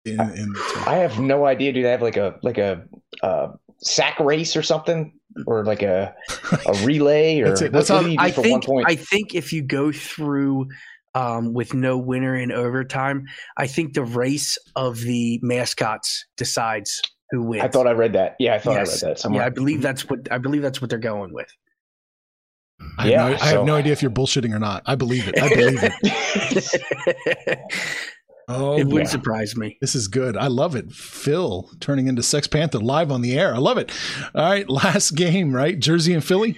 In, 0.04 0.20
in 0.20 0.52
this. 0.52 0.76
I 0.86 0.96
have 0.96 1.20
no 1.20 1.46
idea. 1.46 1.72
Do 1.72 1.82
they 1.82 1.90
have 1.90 2.02
like 2.02 2.16
a 2.16 2.36
like 2.42 2.58
a 2.58 2.84
uh, 3.22 3.48
sack 3.80 4.18
race 4.20 4.56
or 4.56 4.62
something? 4.62 5.12
or 5.46 5.64
like 5.64 5.82
a 5.82 6.14
a 6.66 6.72
relay 6.84 7.40
or 7.40 7.48
That's 7.48 7.62
it. 7.62 7.72
That's 7.72 7.90
what, 7.90 7.96
what 7.96 8.04
do 8.04 8.10
you 8.10 8.18
do 8.18 8.24
I 8.24 8.30
for 8.30 8.42
think 8.42 8.66
one 8.66 8.76
point? 8.76 8.86
I 8.88 8.96
think 8.96 9.34
if 9.34 9.52
you 9.52 9.62
go 9.62 9.92
through 9.92 10.68
um, 11.14 11.52
with 11.52 11.74
no 11.74 11.98
winner 11.98 12.36
in 12.36 12.52
overtime, 12.52 13.24
I 13.56 13.66
think 13.66 13.94
the 13.94 14.04
race 14.04 14.58
of 14.76 15.00
the 15.00 15.38
mascots 15.42 16.24
decides 16.36 17.00
who 17.30 17.42
wins. 17.42 17.62
I 17.64 17.68
thought 17.68 17.86
I 17.86 17.92
read 17.92 18.12
that. 18.14 18.36
Yeah, 18.38 18.54
I 18.54 18.58
thought 18.58 18.72
Yes. 18.72 19.02
I 19.02 19.06
read 19.06 19.12
that 19.16 19.20
somewhere. 19.20 19.42
Yeah, 19.42 19.46
I 19.46 19.50
believe 19.50 19.82
that's 19.82 20.08
what 20.08 20.30
I 20.30 20.38
believe 20.38 20.62
that's 20.62 20.80
what 20.80 20.90
they're 20.90 20.98
going 20.98 21.32
with. 21.32 21.48
I 22.96 23.02
have, 23.02 23.10
Yeah, 23.10 23.28
no, 23.28 23.34
I 23.40 23.46
have 23.46 23.64
no 23.66 23.74
idea 23.74 23.92
if 23.92 24.02
you're 24.02 24.10
bullshitting 24.10 24.54
or 24.54 24.58
not. 24.60 24.82
I 24.86 24.94
believe 24.94 25.26
it. 25.28 25.38
I 25.40 25.48
believe 25.48 25.80
it. 25.82 27.60
oh, 28.48 28.78
it 28.78 28.84
wouldn't 28.86 29.08
boy. 29.08 29.10
surprise 29.10 29.56
me. 29.56 29.76
This 29.80 29.94
is 29.94 30.06
good. 30.08 30.36
I 30.36 30.46
love 30.46 30.76
it. 30.76 30.92
Phil 30.92 31.68
turning 31.80 32.06
into 32.06 32.22
Sex 32.22 32.46
Panther 32.46 32.78
live 32.78 33.10
on 33.10 33.20
the 33.22 33.38
air. 33.38 33.54
I 33.54 33.58
love 33.58 33.78
it. 33.78 33.90
All 34.34 34.48
right, 34.48 34.68
last 34.70 35.12
game, 35.16 35.52
right? 35.54 35.78
Jersey 35.78 36.14
and 36.14 36.24
Philly. 36.24 36.56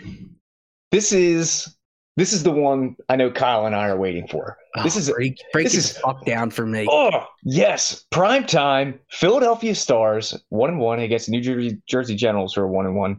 this 0.92 1.12
is 1.12 1.74
this 2.20 2.34
is 2.34 2.42
the 2.42 2.50
one 2.52 2.94
I 3.08 3.16
know 3.16 3.30
Kyle 3.30 3.64
and 3.64 3.74
I 3.74 3.88
are 3.88 3.96
waiting 3.96 4.28
for. 4.28 4.58
Oh, 4.76 4.82
this 4.82 4.94
Oh, 4.96 4.98
is 5.00 5.10
break, 5.10 5.42
break 5.54 5.64
this 5.64 5.74
is 5.74 5.96
fuck 5.98 6.24
down 6.26 6.50
for 6.50 6.66
me. 6.66 6.86
Oh 6.90 7.24
yes, 7.42 8.04
prime 8.10 8.44
time. 8.46 9.00
Philadelphia 9.10 9.74
Stars 9.74 10.38
one 10.50 10.68
and 10.68 10.78
one 10.78 11.00
against 11.00 11.30
New 11.30 11.40
Jersey 11.40 11.80
Jersey 11.88 12.14
Generals 12.14 12.54
who 12.54 12.60
are 12.60 12.68
one 12.68 12.84
and 12.84 12.94
one. 12.94 13.18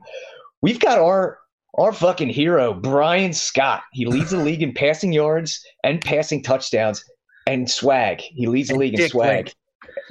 We've 0.61 0.79
got 0.79 0.99
our 0.99 1.39
our 1.79 1.91
fucking 1.91 2.29
hero 2.29 2.73
Bryan 2.75 3.33
Scott. 3.33 3.81
He 3.91 4.05
leads 4.05 4.29
the 4.29 4.37
league 4.47 4.61
in 4.61 4.73
passing 4.73 5.11
yards 5.11 5.65
and 5.83 5.99
passing 5.99 6.43
touchdowns 6.43 7.03
and 7.47 7.69
swag. 7.69 8.21
He 8.21 8.45
leads 8.45 8.67
the 8.69 8.75
And 8.75 8.81
league 8.81 8.99
in 8.99 9.09
swag. 9.09 9.27
length. 9.45 9.55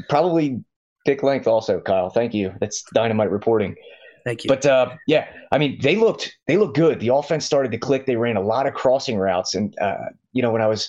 Probably 0.09 0.62
dick 1.05 1.22
length 1.22 1.46
also, 1.46 1.81
Kyle. 1.81 2.11
Thank 2.11 2.35
you. 2.35 2.53
That's 2.61 2.83
dynamite 2.94 3.31
reporting. 3.31 3.76
Thank 4.24 4.44
you. 4.44 4.48
But 4.48 4.66
uh, 4.66 4.96
yeah, 5.06 5.26
I 5.52 5.59
mean, 5.59 5.78
they 5.83 5.96
looked 5.96 6.37
they 6.46 6.56
looked 6.56 6.76
good. 6.76 7.00
The 7.00 7.09
offense 7.14 7.44
started 7.44 7.72
to 7.72 7.78
click. 7.78 8.06
They 8.06 8.16
ran 8.16 8.37
a 8.37 8.42
lot 8.42 8.66
of 8.66 8.74
crossing 8.74 9.18
routes, 9.18 9.54
and 9.54 9.74
uh, 9.80 9.96
you 10.33 10.42
know, 10.42 10.50
when 10.50 10.62
I 10.62 10.66
was 10.66 10.88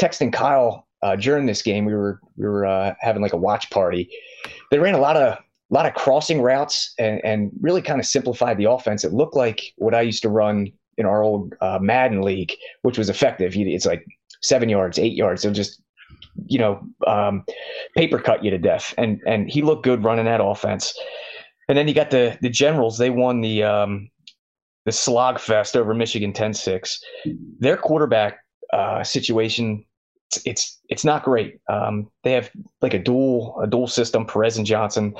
texting 0.00 0.32
Kyle 0.32 0.86
uh, 1.02 1.16
during 1.16 1.46
this 1.46 1.62
game, 1.62 1.84
we 1.84 1.94
were 1.94 2.20
we 2.36 2.46
were 2.46 2.66
uh, 2.66 2.94
having 3.00 3.22
like 3.22 3.32
a 3.32 3.38
watch 3.38 3.70
party. 3.70 4.10
They 4.70 4.78
ran 4.78 4.94
a 4.94 4.98
lot 4.98 5.16
of 5.16 5.34
a 5.34 5.74
lot 5.74 5.86
of 5.86 5.94
crossing 5.94 6.40
routes 6.40 6.92
and 6.98 7.20
and 7.24 7.50
really 7.60 7.82
kind 7.82 8.00
of 8.00 8.06
simplified 8.06 8.58
the 8.58 8.70
offense. 8.70 9.04
It 9.04 9.12
looked 9.12 9.36
like 9.36 9.72
what 9.76 9.94
I 9.94 10.02
used 10.02 10.22
to 10.22 10.28
run 10.28 10.72
in 10.96 11.06
our 11.06 11.22
old 11.22 11.54
uh, 11.60 11.78
Madden 11.80 12.22
league, 12.22 12.52
which 12.82 12.98
was 12.98 13.08
effective. 13.08 13.54
It's 13.56 13.86
like 13.86 14.04
seven 14.42 14.68
yards, 14.68 14.98
eight 14.98 15.14
yards. 15.14 15.42
They'll 15.42 15.52
just 15.52 15.80
you 16.46 16.58
know 16.58 16.86
um, 17.06 17.44
paper 17.96 18.18
cut 18.18 18.44
you 18.44 18.50
to 18.50 18.58
death. 18.58 18.94
And 18.98 19.20
and 19.26 19.48
he 19.50 19.62
looked 19.62 19.84
good 19.84 20.04
running 20.04 20.24
that 20.26 20.42
offense. 20.42 20.98
And 21.68 21.78
then 21.78 21.88
you 21.88 21.94
got 21.94 22.10
the 22.10 22.38
the 22.42 22.50
Generals. 22.50 22.98
They 22.98 23.10
won 23.10 23.40
the 23.40 23.62
um, 23.62 24.10
the 24.84 24.92
slog 24.92 25.38
fest 25.38 25.76
over 25.76 25.94
Michigan 25.94 26.32
10-6. 26.32 26.98
Their 27.58 27.76
quarterback 27.76 28.38
uh, 28.72 29.02
situation 29.02 29.84
it's, 30.30 30.46
it's 30.46 30.80
it's 30.88 31.04
not 31.04 31.24
great. 31.24 31.58
Um, 31.68 32.10
they 32.22 32.32
have 32.32 32.50
like 32.82 32.94
a 32.94 32.98
dual 32.98 33.58
a 33.62 33.66
dual 33.66 33.86
system. 33.86 34.26
Perez 34.26 34.56
and 34.56 34.66
Johnson. 34.66 35.14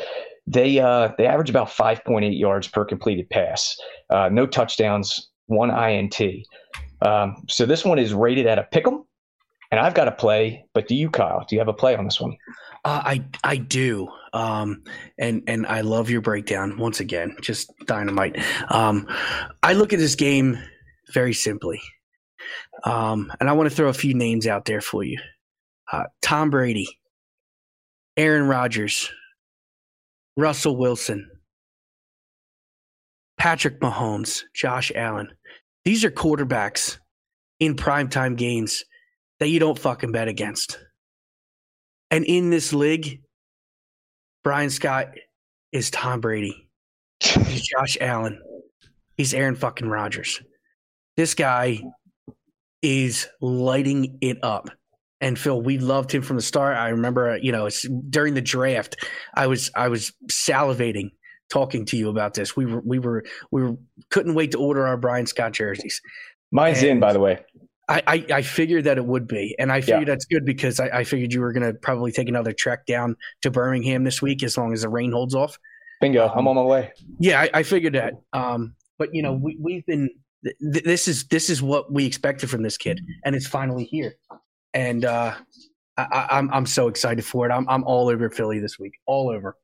They 0.46 0.78
uh, 0.78 1.11
they 1.18 1.26
average 1.26 1.50
about 1.50 1.68
5.8 1.68 2.38
yards 2.38 2.68
per 2.68 2.85
completed 2.85 3.28
pass. 3.30 3.76
Uh, 4.11 4.28
no 4.30 4.46
touchdowns, 4.46 5.30
one 5.46 5.70
INT. 5.70 6.20
Um, 7.02 7.37
so 7.48 7.66
this 7.66 7.85
one 7.85 7.98
is 7.98 8.14
rated 8.14 8.46
at 8.46 8.59
a 8.59 8.64
pick 8.64 8.87
'em. 8.87 9.04
And 9.70 9.80
I've 9.80 9.94
got 9.94 10.07
a 10.07 10.12
play, 10.12 10.64
but 10.72 10.87
do 10.87 10.94
you, 10.94 11.11
Kyle? 11.11 11.44
Do 11.48 11.57
you 11.57 11.61
have 11.61 11.68
a 11.68 11.72
play 11.72 11.96
on 11.96 12.04
this 12.04 12.20
one? 12.20 12.37
Uh, 12.85 13.02
I 13.04 13.24
I 13.42 13.57
do, 13.57 14.09
um, 14.35 14.83
and 15.16 15.42
and 15.47 15.64
I 15.66 15.81
love 15.81 16.11
your 16.11 16.20
breakdown 16.20 16.77
once 16.77 17.01
again. 17.01 17.37
Just 17.40 17.73
dynamite. 17.87 18.37
Um, 18.68 19.07
I 19.62 19.73
look 19.73 19.92
at 19.92 19.99
this 20.01 20.16
game 20.16 20.59
very 21.12 21.33
simply, 21.33 21.81
um, 22.83 23.33
and 23.40 23.49
I 23.49 23.53
want 23.53 23.70
to 23.70 23.75
throw 23.75 23.88
a 23.88 23.94
few 23.94 24.12
names 24.12 24.47
out 24.47 24.64
there 24.64 24.81
for 24.81 25.05
you: 25.05 25.18
uh, 25.92 26.05
Tom 26.20 26.51
Brady, 26.51 26.88
Aaron 28.16 28.49
Rodgers, 28.49 29.09
Russell 30.37 30.77
Wilson, 30.77 31.31
Patrick 33.38 33.81
Mahomes, 33.81 34.42
Josh 34.53 34.90
Allen. 34.94 35.29
These 35.85 36.05
are 36.05 36.11
quarterbacks 36.11 36.99
in 37.61 37.77
primetime 37.77 38.37
games 38.37 38.85
that 39.38 39.49
you 39.49 39.61
don't 39.61 39.79
fucking 39.79 40.11
bet 40.11 40.27
against. 40.27 40.79
And 42.11 42.25
in 42.25 42.51
this 42.51 42.73
league, 42.73 43.20
Bryan 44.44 44.70
Scott 44.70 45.09
is 45.72 45.90
Tom 45.90 46.20
Brady. 46.20 46.68
He's 47.20 47.66
Josh 47.78 47.96
Allen. 48.00 48.40
He's 49.16 49.33
Aaron 49.33 49.57
fucking 49.57 49.88
Rodgers. 49.88 50.40
This 51.16 51.35
guy 51.35 51.80
is 52.83 53.26
lighting 53.40 54.18
it 54.20 54.38
up. 54.42 54.68
And 55.20 55.38
Phil, 55.38 55.61
we 55.61 55.78
loved 55.78 56.12
him 56.12 56.20
from 56.20 56.37
the 56.37 56.42
start. 56.42 56.76
I 56.76 56.90
remember, 56.90 57.38
you 57.38 57.50
know, 57.50 57.64
it's 57.64 57.88
during 58.11 58.35
the 58.35 58.42
draft, 58.42 58.96
I 59.35 59.46
was 59.46 59.70
I 59.74 59.88
was 59.88 60.12
salivating 60.30 61.12
talking 61.48 61.87
to 61.87 61.96
you 61.96 62.11
about 62.11 62.35
this. 62.35 62.54
We 62.54 62.66
were 62.66 62.83
we 62.85 62.98
were 62.98 63.24
we 63.50 63.62
were 63.62 63.76
couldn't 64.11 64.35
wait 64.35 64.50
to 64.50 64.59
order 64.59 64.87
our 64.87 64.98
Bryan 64.98 65.26
Scott 65.26 65.52
jerseys. 65.52 66.02
Mine's 66.52 66.83
in, 66.83 67.00
by 67.00 67.14
the 67.14 67.20
way. 67.20 67.38
I, 67.88 68.03
I, 68.07 68.27
I 68.37 68.42
figured 68.42 68.85
that 68.85 68.97
it 68.97 69.05
would 69.05 69.27
be, 69.29 69.55
and 69.59 69.70
I 69.70 69.81
figured 69.81 70.09
that's 70.09 70.25
good 70.25 70.44
because 70.44 70.81
I, 70.81 70.88
I 70.88 71.05
figured 71.05 71.33
you 71.33 71.40
were 71.40 71.53
going 71.53 71.70
to 71.70 71.79
probably 71.79 72.12
take 72.12 72.29
another 72.29 72.53
trek 72.53 72.87
down 72.87 73.16
to 73.42 73.51
Birmingham 73.51 74.05
this 74.05 74.23
week 74.23 74.42
as 74.42 74.57
long 74.57 74.73
as 74.73 74.83
the 74.83 74.88
rain 74.88 75.12
holds 75.12 75.35
off. 75.35 75.59
Bingo. 76.01 76.29
I'm 76.29 76.49
on 76.49 76.57
my 76.57 76.62
way. 76.62 76.92
Yeah, 77.18 77.42
I, 77.42 77.51
I 77.55 77.62
figured 77.62 77.94
that. 77.94 78.14
Um, 78.33 78.75
but 78.99 79.14
you 79.14 79.23
know, 79.23 79.35
we, 79.35 79.57
we've 79.61 79.85
been 79.87 80.09
th- 80.44 80.57
th- 80.73 80.85
this 80.85 81.09
is 81.09 81.25
this 81.29 81.51
is 81.51 81.62
what 81.62 81.92
we 81.92 82.07
expected 82.07 82.49
from 82.51 82.62
this 82.62 82.77
kid, 82.77 83.01
and 83.25 83.35
it's 83.35 83.47
finally 83.47 83.85
here. 83.85 84.14
And 84.73 85.05
uh, 85.05 85.35
I, 85.97 86.03
I, 86.03 86.38
I'm 86.38 86.53
I'm 86.53 86.66
so 86.66 86.88
excited 86.88 87.25
for 87.25 87.47
it. 87.49 87.53
I'm 87.53 87.68
I'm 87.68 87.85
all 87.85 88.09
over 88.09 88.31
Philly 88.31 88.61
this 88.61 88.79
week, 88.79 88.94
all 89.07 89.31
over. 89.31 89.57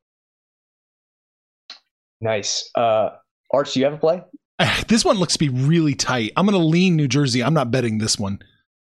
Nice. 2.21 2.71
Uh, 2.75 3.11
Arch, 3.53 3.73
do 3.73 3.81
you 3.81 3.87
have 3.87 3.95
a 3.95 3.99
play? 3.99 4.23
This 4.88 5.05
one 5.05 5.16
looks 5.16 5.35
to 5.35 5.38
be 5.38 5.49
really 5.49 5.94
tight. 5.94 6.33
I'm 6.37 6.46
going 6.46 6.61
to 6.61 6.66
lean 6.66 6.96
New 6.96 7.09
Jersey. 7.09 7.42
I'm 7.42 7.55
not 7.55 7.70
betting 7.70 7.99
this 7.99 8.18
one. 8.18 8.38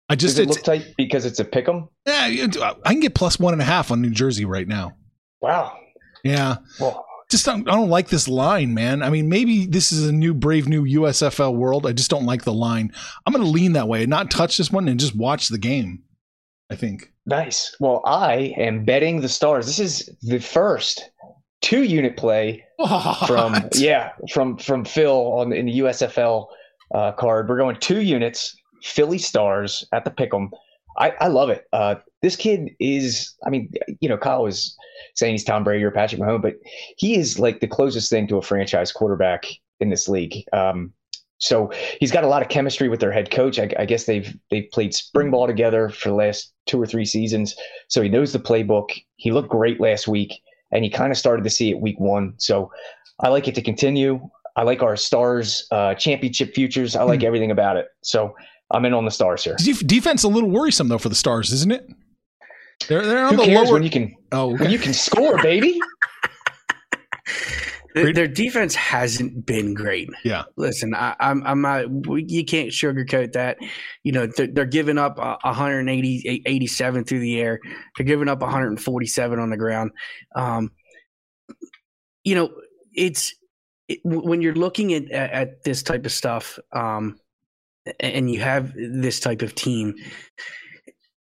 I 0.08 0.16
just 0.16 0.36
Does 0.36 0.44
it 0.44 0.48
look 0.48 0.62
tight 0.62 0.94
because 0.98 1.24
it's 1.24 1.40
a 1.40 1.44
pick 1.44 1.66
'em? 1.68 1.88
yeah, 2.06 2.46
uh, 2.60 2.74
I 2.84 2.90
can 2.90 3.00
get 3.00 3.14
plus 3.14 3.38
one 3.38 3.54
and 3.54 3.62
a 3.62 3.64
half 3.64 3.90
on 3.90 4.02
New 4.02 4.10
Jersey 4.10 4.44
right 4.44 4.68
now. 4.68 4.96
Wow. 5.40 5.78
Yeah, 6.22 6.56
Well, 6.80 7.04
just 7.30 7.44
don't, 7.44 7.68
I 7.68 7.72
don't 7.72 7.90
like 7.90 8.08
this 8.08 8.28
line, 8.28 8.72
man. 8.74 9.02
I 9.02 9.10
mean, 9.10 9.28
maybe 9.28 9.66
this 9.66 9.92
is 9.92 10.06
a 10.06 10.12
new 10.12 10.32
brave 10.34 10.68
new 10.68 10.84
USFL 10.84 11.54
world. 11.54 11.86
I 11.86 11.92
just 11.92 12.10
don't 12.10 12.24
like 12.26 12.44
the 12.44 12.52
line. 12.52 12.92
I'm 13.26 13.32
going 13.32 13.44
to 13.44 13.50
lean 13.50 13.72
that 13.74 13.88
way 13.88 14.02
and 14.02 14.10
not 14.10 14.30
touch 14.30 14.56
this 14.56 14.70
one 14.70 14.88
and 14.88 15.00
just 15.00 15.14
watch 15.16 15.48
the 15.48 15.58
game. 15.58 16.02
I 16.70 16.76
think. 16.76 17.12
nice. 17.26 17.76
Well, 17.78 18.00
I 18.06 18.54
am 18.56 18.84
betting 18.84 19.20
the 19.20 19.28
stars. 19.28 19.66
This 19.66 19.78
is 19.78 20.10
the 20.22 20.38
first 20.38 21.10
two 21.60 21.82
unit 21.82 22.16
play 22.16 22.63
from 23.26 23.68
yeah 23.74 24.12
from 24.32 24.56
from 24.58 24.84
Phil 24.84 25.32
on 25.32 25.52
in 25.52 25.66
the 25.66 25.78
USFL 25.80 26.46
uh, 26.94 27.12
card. 27.12 27.48
We're 27.48 27.58
going 27.58 27.76
two 27.76 28.00
units, 28.00 28.56
Philly 28.82 29.18
Stars 29.18 29.84
at 29.92 30.04
the 30.04 30.10
Pick'em. 30.10 30.50
I, 30.96 31.10
I 31.20 31.28
love 31.28 31.50
it. 31.50 31.66
Uh, 31.72 31.96
this 32.22 32.36
kid 32.36 32.70
is, 32.78 33.34
I 33.44 33.50
mean, 33.50 33.72
you 34.00 34.08
know, 34.08 34.16
Kyle 34.16 34.44
was 34.44 34.76
saying 35.14 35.34
he's 35.34 35.44
Tom 35.44 35.64
Brady 35.64 35.82
or 35.84 35.90
Patrick 35.90 36.20
Mahomes, 36.20 36.42
but 36.42 36.54
he 36.96 37.16
is 37.16 37.38
like 37.38 37.60
the 37.60 37.66
closest 37.66 38.10
thing 38.10 38.28
to 38.28 38.36
a 38.36 38.42
franchise 38.42 38.92
quarterback 38.92 39.44
in 39.80 39.90
this 39.90 40.08
league. 40.08 40.44
Um, 40.52 40.92
so 41.38 41.70
he's 41.98 42.12
got 42.12 42.24
a 42.24 42.28
lot 42.28 42.42
of 42.42 42.48
chemistry 42.48 42.88
with 42.88 43.00
their 43.00 43.12
head 43.12 43.30
coach. 43.30 43.58
I, 43.58 43.70
I 43.78 43.84
guess 43.84 44.04
they've 44.04 44.34
they've 44.50 44.70
played 44.72 44.94
spring 44.94 45.30
ball 45.30 45.46
together 45.46 45.90
for 45.90 46.08
the 46.08 46.14
last 46.14 46.52
two 46.66 46.80
or 46.80 46.86
three 46.86 47.04
seasons, 47.04 47.54
so 47.88 48.00
he 48.00 48.08
knows 48.08 48.32
the 48.32 48.38
playbook. 48.38 48.90
He 49.16 49.32
looked 49.32 49.50
great 49.50 49.80
last 49.80 50.06
week, 50.08 50.40
and 50.74 50.84
he 50.84 50.90
kind 50.90 51.10
of 51.10 51.16
started 51.16 51.42
to 51.44 51.50
see 51.50 51.70
it 51.70 51.80
week 51.80 51.98
one. 51.98 52.34
So 52.36 52.70
I 53.20 53.28
like 53.28 53.48
it 53.48 53.54
to 53.54 53.62
continue. 53.62 54.20
I 54.56 54.62
like 54.62 54.82
our 54.82 54.96
stars 54.96 55.66
uh, 55.70 55.94
championship 55.94 56.54
futures. 56.54 56.94
I 56.94 57.02
like 57.04 57.20
Hmm. 57.20 57.26
everything 57.26 57.50
about 57.50 57.76
it. 57.76 57.86
So 58.02 58.34
I'm 58.70 58.84
in 58.84 58.92
on 58.92 59.04
the 59.04 59.10
stars 59.10 59.42
here. 59.44 59.56
Def- 59.58 59.86
defense 59.86 60.22
a 60.24 60.28
little 60.28 60.50
worrisome 60.50 60.88
though 60.88 60.98
for 60.98 61.08
the 61.08 61.14
Stars, 61.14 61.52
isn't 61.52 61.72
it? 61.72 61.88
They're 62.88 63.06
they're 63.06 63.24
on 63.24 63.34
Who 63.34 63.40
the 63.40 63.46
cares 63.46 63.64
lower. 63.66 63.74
when 63.74 63.82
you 63.84 63.90
can 63.90 64.14
oh, 64.32 64.56
when 64.56 64.70
you 64.70 64.78
can 64.78 64.92
score, 64.92 65.40
baby? 65.42 65.78
Their, 67.94 68.26
defense 68.26 68.74
hasn't 68.74 69.46
been 69.46 69.72
great. 69.72 70.10
Yeah. 70.24 70.44
Listen, 70.56 70.94
I, 70.94 71.14
I'm 71.20 71.46
I'm 71.46 71.60
not. 71.60 71.86
You 72.08 72.44
can't 72.44 72.70
sugarcoat 72.70 73.32
that. 73.34 73.56
You 74.02 74.10
know, 74.10 74.26
they're, 74.26 74.48
they're 74.48 74.64
giving 74.64 74.98
up 74.98 75.16
uh, 75.20 75.36
180, 75.42 76.42
87 76.44 77.04
through 77.04 77.20
the 77.20 77.40
air. 77.40 77.60
They're 77.96 78.06
giving 78.06 78.28
up 78.28 78.40
147 78.40 79.38
on 79.38 79.48
the 79.48 79.56
ground. 79.56 79.92
Um, 80.34 80.72
you 82.24 82.34
know, 82.34 82.50
it's 82.92 83.32
it, 83.86 84.00
when 84.02 84.42
you're 84.42 84.54
looking 84.54 84.92
at, 84.92 85.08
at 85.12 85.30
at 85.30 85.62
this 85.62 85.84
type 85.84 86.04
of 86.04 86.10
stuff, 86.10 86.58
um, 86.72 87.16
and 88.00 88.28
you 88.28 88.40
have 88.40 88.72
this 88.74 89.20
type 89.20 89.42
of 89.42 89.54
team. 89.54 89.94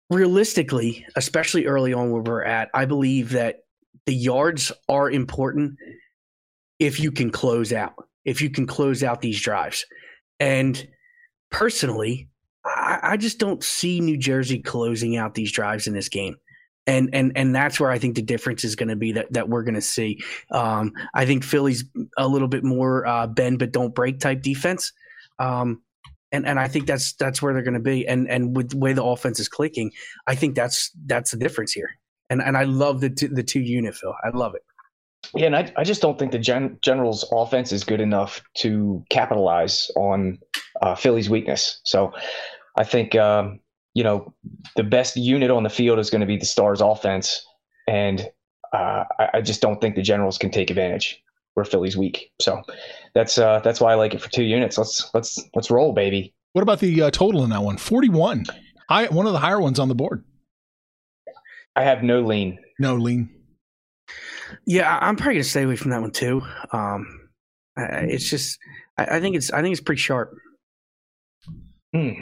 Realistically, 0.09 1.05
especially 1.17 1.67
early 1.67 1.93
on 1.93 2.11
where 2.11 2.23
we're 2.23 2.45
at, 2.45 2.71
I 2.73 2.87
believe 2.87 3.31
that 3.31 3.65
the 4.07 4.15
yards 4.15 4.73
are 4.89 5.11
important 5.11 5.77
if 6.85 7.01
you 7.01 7.13
can 7.13 7.31
close 7.31 7.73
out. 7.73 7.95
if 8.25 8.41
you 8.41 8.51
can 8.51 8.67
close 8.67 9.03
out 9.03 9.21
these 9.21 9.41
drives. 9.41 9.85
And 10.39 10.89
personally, 11.51 12.29
I, 12.65 12.99
I 13.03 13.17
just 13.17 13.39
don't 13.39 13.63
see 13.63 14.01
New 14.01 14.17
Jersey 14.17 14.61
closing 14.61 15.17
out 15.17 15.35
these 15.35 15.53
drives 15.53 15.87
in 15.87 15.95
this 15.95 16.09
game 16.09 16.37
and 16.87 17.11
and 17.13 17.33
and 17.37 17.55
that's 17.55 17.79
where 17.79 17.91
I 17.91 17.99
think 17.99 18.17
the 18.17 18.23
difference 18.23 18.65
is 18.65 18.77
going 18.77 18.89
to 18.89 18.97
be 18.97 19.13
that 19.13 19.33
that 19.33 19.49
we're 19.49 19.63
going 19.63 19.75
to 19.75 19.81
see. 19.81 20.21
Um, 20.51 20.93
I 21.15 21.27
think 21.27 21.45
Philly's 21.45 21.85
a 22.19 22.27
little 22.27 22.49
bit 22.49 22.65
more 22.65 23.07
uh, 23.07 23.27
bend 23.27 23.59
but 23.59 23.73
don't 23.73 23.95
break 23.95 24.19
type 24.19 24.43
defense, 24.43 24.93
um, 25.39 25.83
and 26.33 26.47
and 26.47 26.59
I 26.59 26.69
think 26.69 26.87
that's 26.87 27.13
that's 27.15 27.41
where 27.41 27.55
they're 27.55 27.63
going 27.63 27.75
to 27.75 27.81
be. 27.81 28.07
And 28.07 28.29
and 28.29 28.57
with 28.57 28.71
the 28.71 28.79
way 28.79 28.93
the 28.93 29.05
offense 29.05 29.39
is 29.39 29.49
clicking, 29.49 29.93
I 30.27 30.35
think 30.35 30.57
that's 30.57 30.91
that's 31.07 31.31
the 31.31 31.37
difference 31.37 31.73
here. 31.73 31.91
And 32.31 32.43
and 32.43 32.57
I 32.57 32.65
love 32.65 33.01
the 33.01 33.11
two, 33.11 33.29
the 33.29 33.45
two 33.45 33.61
unit 33.61 33.95
Phil. 33.95 34.15
I 34.25 34.37
love 34.37 34.55
it. 34.55 34.63
Yeah, 35.35 35.47
and 35.47 35.57
I, 35.57 35.73
I 35.77 35.85
just 35.85 36.03
don't 36.03 36.19
think 36.19 36.33
the 36.33 36.39
gen, 36.39 36.79
Generals' 36.83 37.25
offense 37.33 37.73
is 37.73 37.85
good 37.85 38.01
enough 38.01 38.43
to 38.59 39.05
capitalize 39.09 39.91
on 39.97 40.39
uh, 40.83 40.95
Philly's 40.95 41.31
weakness. 41.31 41.81
So 41.85 42.13
I 42.77 42.85
think 42.85 43.15
um, 43.15 43.61
you 43.95 44.03
know, 44.03 44.33
the 44.77 44.85
best 44.85 45.17
unit 45.17 45.51
on 45.51 45.63
the 45.63 45.71
field 45.71 45.99
is 45.99 46.11
going 46.11 46.21
to 46.21 46.27
be 46.27 46.37
the 46.37 46.47
Stars 46.47 46.81
offense. 46.81 47.47
And 47.87 48.29
uh, 48.73 49.05
I, 49.19 49.29
I, 49.35 49.41
just 49.43 49.61
don't 49.61 49.81
think 49.81 49.97
the 49.97 50.03
Generals 50.03 50.39
can 50.39 50.51
take 50.51 50.71
advantage 50.71 51.23
where 51.55 51.65
Philly's 51.65 51.97
weak. 51.97 52.31
So 52.41 52.63
that's 53.15 53.37
uh, 53.37 53.61
that's 53.61 53.81
why 53.81 53.93
I 53.93 53.95
like 53.97 54.15
it 54.15 54.21
for 54.21 54.31
two 54.31 54.45
units. 54.45 54.79
Let's 54.79 55.11
let's 55.13 55.39
let's 55.55 55.71
roll, 55.71 55.93
baby. 55.93 56.35
What 56.53 56.63
about 56.63 56.81
the 56.81 57.03
uh, 57.03 57.11
total 57.11 57.45
in 57.45 57.51
that 57.51 57.63
one? 57.63 57.77
Forty-one. 57.77 58.45
I 58.89 59.07
one 59.07 59.27
of 59.27 59.33
the 59.33 59.39
higher 59.39 59.61
ones 59.61 59.79
on 59.79 59.89
the 59.89 59.95
board. 59.95 60.25
I 61.77 61.83
have 61.83 62.03
no 62.03 62.21
lean. 62.21 62.59
No 62.79 62.97
lean. 62.97 63.29
Yeah, 64.67 64.99
I'm 65.01 65.17
probably 65.17 65.35
gonna 65.35 65.45
stay 65.45 65.63
away 65.63 65.77
from 65.77 65.91
that 65.91 66.01
one 66.01 66.11
too. 66.11 66.43
Um, 66.73 67.29
it's 67.77 68.29
just, 68.29 68.59
I, 68.99 69.17
I 69.17 69.21
think 69.21 69.37
it's, 69.37 69.51
I 69.53 69.63
think 69.63 69.73
it's 69.73 69.81
pretty 69.81 70.01
sharp. 70.01 70.35
Hmm. 71.95 72.13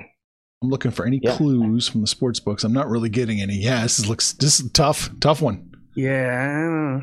I'm 0.62 0.69
looking 0.69 0.90
for 0.90 1.07
any 1.07 1.21
yeah. 1.23 1.37
clues 1.37 1.88
from 1.88 2.03
the 2.03 2.07
sports 2.07 2.38
books. 2.38 2.64
I'm 2.64 2.73
not 2.73 2.88
really 2.88 3.09
getting 3.09 3.40
any. 3.40 3.55
Yeah, 3.55 3.83
this 3.83 4.07
looks 4.07 4.33
this 4.35 4.61
is 4.61 4.71
tough, 4.73 5.09
tough 5.21 5.40
one. 5.40 5.71
Yeah, 5.97 7.01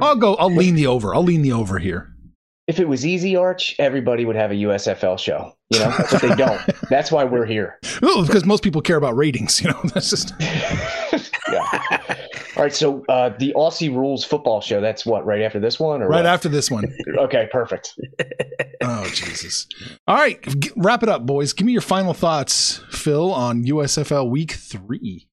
I'll 0.00 0.16
go. 0.16 0.34
I'll 0.34 0.54
lean 0.54 0.74
the 0.74 0.86
over. 0.86 1.14
I'll 1.14 1.22
lean 1.22 1.42
the 1.42 1.52
over 1.52 1.78
here. 1.78 2.14
If 2.66 2.78
it 2.78 2.86
was 2.86 3.04
easy, 3.04 3.34
Arch, 3.34 3.74
everybody 3.78 4.24
would 4.24 4.36
have 4.36 4.52
a 4.52 4.54
USFL 4.54 5.18
show. 5.18 5.52
You 5.70 5.80
know, 5.80 5.92
but 6.10 6.22
they 6.22 6.34
don't. 6.34 6.60
That's 6.90 7.10
why 7.10 7.24
we're 7.24 7.46
here. 7.46 7.78
Oh, 8.02 8.24
because 8.24 8.44
most 8.44 8.62
people 8.62 8.80
care 8.80 8.96
about 8.96 9.16
ratings. 9.16 9.60
You 9.60 9.70
know, 9.70 9.80
that's 9.94 10.10
just. 10.10 10.34
All 12.60 12.64
right, 12.66 12.74
so 12.74 13.02
uh, 13.08 13.30
the 13.38 13.54
Aussie 13.56 13.88
Rules 13.88 14.22
football 14.22 14.60
show. 14.60 14.82
That's 14.82 15.06
what 15.06 15.24
right 15.24 15.40
after 15.40 15.58
this 15.58 15.80
one, 15.80 16.02
or 16.02 16.08
right 16.08 16.18
what? 16.18 16.26
after 16.26 16.46
this 16.50 16.70
one. 16.70 16.94
okay, 17.16 17.48
perfect. 17.50 17.98
oh 18.82 19.10
Jesus! 19.14 19.66
All 20.06 20.14
right, 20.14 20.38
wrap 20.76 21.02
it 21.02 21.08
up, 21.08 21.24
boys. 21.24 21.54
Give 21.54 21.64
me 21.64 21.72
your 21.72 21.80
final 21.80 22.12
thoughts, 22.12 22.82
Phil, 22.90 23.32
on 23.32 23.64
USFL 23.64 24.28
Week 24.28 24.52
Three. 24.52 25.26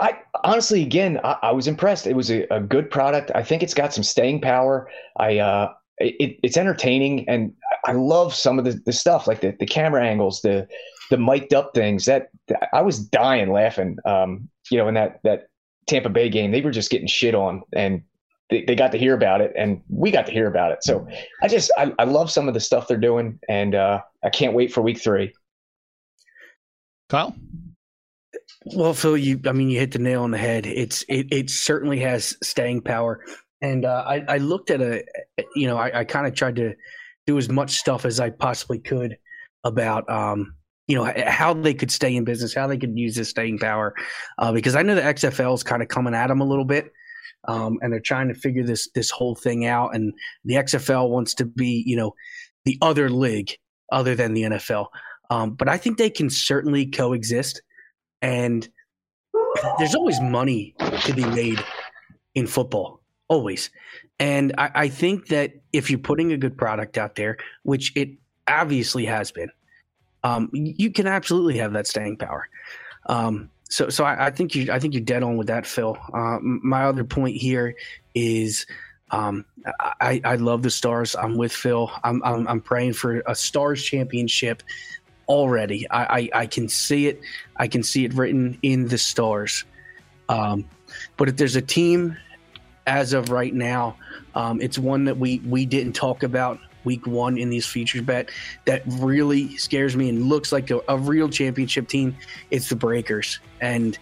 I 0.00 0.18
honestly, 0.44 0.80
again, 0.80 1.20
I, 1.22 1.36
I 1.42 1.52
was 1.52 1.68
impressed. 1.68 2.06
It 2.06 2.16
was 2.16 2.30
a, 2.30 2.46
a, 2.50 2.60
good 2.60 2.90
product. 2.90 3.30
I 3.34 3.42
think 3.42 3.62
it's 3.62 3.74
got 3.74 3.92
some 3.92 4.02
staying 4.02 4.40
power. 4.40 4.88
I 5.18 5.40
uh, 5.40 5.74
it, 5.98 6.38
it's 6.42 6.56
entertaining, 6.56 7.28
and 7.28 7.52
I 7.84 7.92
love 7.92 8.32
some 8.34 8.58
of 8.58 8.64
the, 8.64 8.80
the 8.86 8.94
stuff 8.94 9.26
like 9.26 9.42
the, 9.42 9.54
the 9.60 9.66
camera 9.66 10.06
angles, 10.06 10.40
the 10.40 10.66
the 11.10 11.18
mic'd 11.18 11.52
up 11.52 11.74
things. 11.74 12.06
That 12.06 12.30
I 12.72 12.80
was 12.80 12.98
dying 12.98 13.52
laughing. 13.52 13.98
Um, 14.06 14.48
you 14.70 14.78
know, 14.78 14.88
in 14.88 14.94
that 14.94 15.20
that 15.24 15.48
Tampa 15.86 16.08
Bay 16.08 16.28
game, 16.28 16.50
they 16.50 16.60
were 16.60 16.70
just 16.70 16.90
getting 16.90 17.06
shit 17.06 17.34
on 17.34 17.62
and 17.72 18.02
they, 18.50 18.64
they 18.64 18.74
got 18.74 18.92
to 18.92 18.98
hear 18.98 19.14
about 19.14 19.40
it 19.40 19.52
and 19.56 19.82
we 19.88 20.10
got 20.10 20.26
to 20.26 20.32
hear 20.32 20.46
about 20.46 20.72
it. 20.72 20.82
So 20.82 21.06
I 21.42 21.48
just, 21.48 21.70
I, 21.76 21.92
I 21.98 22.04
love 22.04 22.30
some 22.30 22.48
of 22.48 22.54
the 22.54 22.60
stuff 22.60 22.86
they're 22.86 22.96
doing 22.96 23.38
and 23.48 23.74
uh, 23.74 24.00
I 24.22 24.30
can't 24.30 24.54
wait 24.54 24.72
for 24.72 24.82
week 24.82 25.00
three. 25.00 25.32
Kyle? 27.08 27.34
Well, 28.64 28.94
Phil, 28.94 29.16
you, 29.16 29.40
I 29.46 29.52
mean, 29.52 29.70
you 29.70 29.78
hit 29.78 29.92
the 29.92 29.98
nail 29.98 30.22
on 30.22 30.30
the 30.30 30.38
head. 30.38 30.66
It's, 30.66 31.02
it, 31.08 31.32
it 31.32 31.50
certainly 31.50 31.98
has 32.00 32.36
staying 32.42 32.82
power. 32.82 33.24
And 33.60 33.84
uh, 33.84 34.04
I, 34.06 34.24
I 34.28 34.38
looked 34.38 34.70
at 34.70 34.80
a, 34.80 35.04
you 35.54 35.66
know, 35.66 35.76
I, 35.76 36.00
I 36.00 36.04
kind 36.04 36.26
of 36.26 36.34
tried 36.34 36.56
to 36.56 36.74
do 37.26 37.38
as 37.38 37.48
much 37.48 37.72
stuff 37.72 38.04
as 38.04 38.20
I 38.20 38.30
possibly 38.30 38.78
could 38.78 39.18
about, 39.64 40.08
um, 40.08 40.54
you 40.88 40.96
know 40.96 41.12
how 41.26 41.54
they 41.54 41.74
could 41.74 41.90
stay 41.90 42.14
in 42.14 42.24
business, 42.24 42.54
how 42.54 42.66
they 42.66 42.78
could 42.78 42.98
use 42.98 43.14
this 43.14 43.30
staying 43.30 43.58
power, 43.58 43.94
uh, 44.38 44.52
because 44.52 44.74
I 44.74 44.82
know 44.82 44.94
the 44.94 45.02
XFL 45.02 45.54
is 45.54 45.62
kind 45.62 45.82
of 45.82 45.88
coming 45.88 46.14
at 46.14 46.26
them 46.26 46.40
a 46.40 46.44
little 46.44 46.64
bit, 46.64 46.92
um, 47.48 47.78
and 47.82 47.92
they're 47.92 48.00
trying 48.00 48.28
to 48.28 48.34
figure 48.34 48.64
this 48.64 48.88
this 48.94 49.10
whole 49.10 49.34
thing 49.34 49.66
out. 49.66 49.94
And 49.94 50.12
the 50.44 50.54
XFL 50.54 51.08
wants 51.08 51.34
to 51.34 51.44
be, 51.44 51.82
you 51.86 51.96
know, 51.96 52.14
the 52.64 52.78
other 52.82 53.08
league 53.08 53.56
other 53.90 54.14
than 54.14 54.34
the 54.34 54.42
NFL. 54.42 54.88
Um, 55.30 55.54
but 55.54 55.68
I 55.68 55.78
think 55.78 55.98
they 55.98 56.10
can 56.10 56.28
certainly 56.28 56.86
coexist, 56.86 57.62
and 58.20 58.68
there's 59.78 59.94
always 59.94 60.20
money 60.20 60.74
to 61.04 61.14
be 61.14 61.24
made 61.24 61.62
in 62.34 62.46
football, 62.46 63.00
always. 63.28 63.70
And 64.18 64.52
I, 64.58 64.70
I 64.74 64.88
think 64.88 65.28
that 65.28 65.52
if 65.72 65.90
you're 65.90 65.98
putting 65.98 66.32
a 66.32 66.36
good 66.36 66.56
product 66.56 66.98
out 66.98 67.14
there, 67.14 67.38
which 67.62 67.92
it 67.96 68.10
obviously 68.48 69.04
has 69.06 69.30
been 69.30 69.50
um, 70.24 70.50
you 70.52 70.90
can 70.90 71.06
absolutely 71.06 71.58
have 71.58 71.72
that 71.72 71.86
staying 71.86 72.16
power. 72.16 72.48
Um, 73.06 73.50
so, 73.68 73.88
so 73.88 74.04
I, 74.04 74.26
I, 74.26 74.30
think 74.30 74.54
you, 74.54 74.70
I 74.70 74.78
think 74.78 74.94
you're 74.94 75.02
dead 75.02 75.22
on 75.22 75.36
with 75.36 75.48
that, 75.48 75.66
Phil. 75.66 75.96
Uh, 76.12 76.38
my 76.40 76.84
other 76.84 77.04
point 77.04 77.36
here 77.36 77.74
is, 78.14 78.66
um, 79.10 79.44
I, 80.00 80.20
I 80.24 80.36
love 80.36 80.62
the 80.62 80.70
stars. 80.70 81.16
I'm 81.16 81.36
with 81.36 81.52
Phil. 81.52 81.90
I'm, 82.04 82.22
I'm, 82.22 82.46
I'm 82.48 82.60
praying 82.60 82.94
for 82.94 83.22
a 83.26 83.34
stars 83.34 83.82
championship 83.82 84.62
already. 85.28 85.88
I, 85.90 86.04
I, 86.04 86.28
I, 86.40 86.46
can 86.46 86.68
see 86.68 87.08
it. 87.08 87.20
I 87.56 87.68
can 87.68 87.82
see 87.82 88.04
it 88.04 88.14
written 88.14 88.58
in 88.62 88.88
the 88.88 88.98
stars. 88.98 89.64
Um, 90.28 90.64
but 91.16 91.28
if 91.28 91.36
there's 91.36 91.56
a 91.56 91.62
team 91.62 92.16
as 92.86 93.12
of 93.12 93.30
right 93.30 93.54
now, 93.54 93.96
um, 94.34 94.60
it's 94.60 94.78
one 94.78 95.04
that 95.04 95.18
we 95.18 95.38
we 95.40 95.66
didn't 95.66 95.92
talk 95.92 96.22
about 96.22 96.58
week 96.84 97.06
one 97.06 97.38
in 97.38 97.50
these 97.50 97.66
features 97.66 98.02
bet 98.02 98.30
that 98.64 98.82
really 98.86 99.56
scares 99.56 99.96
me 99.96 100.08
and 100.08 100.24
looks 100.24 100.52
like 100.52 100.70
a, 100.70 100.80
a 100.88 100.98
real 100.98 101.28
championship 101.28 101.88
team. 101.88 102.16
It's 102.50 102.68
the 102.68 102.76
Breakers. 102.76 103.40
And, 103.60 103.98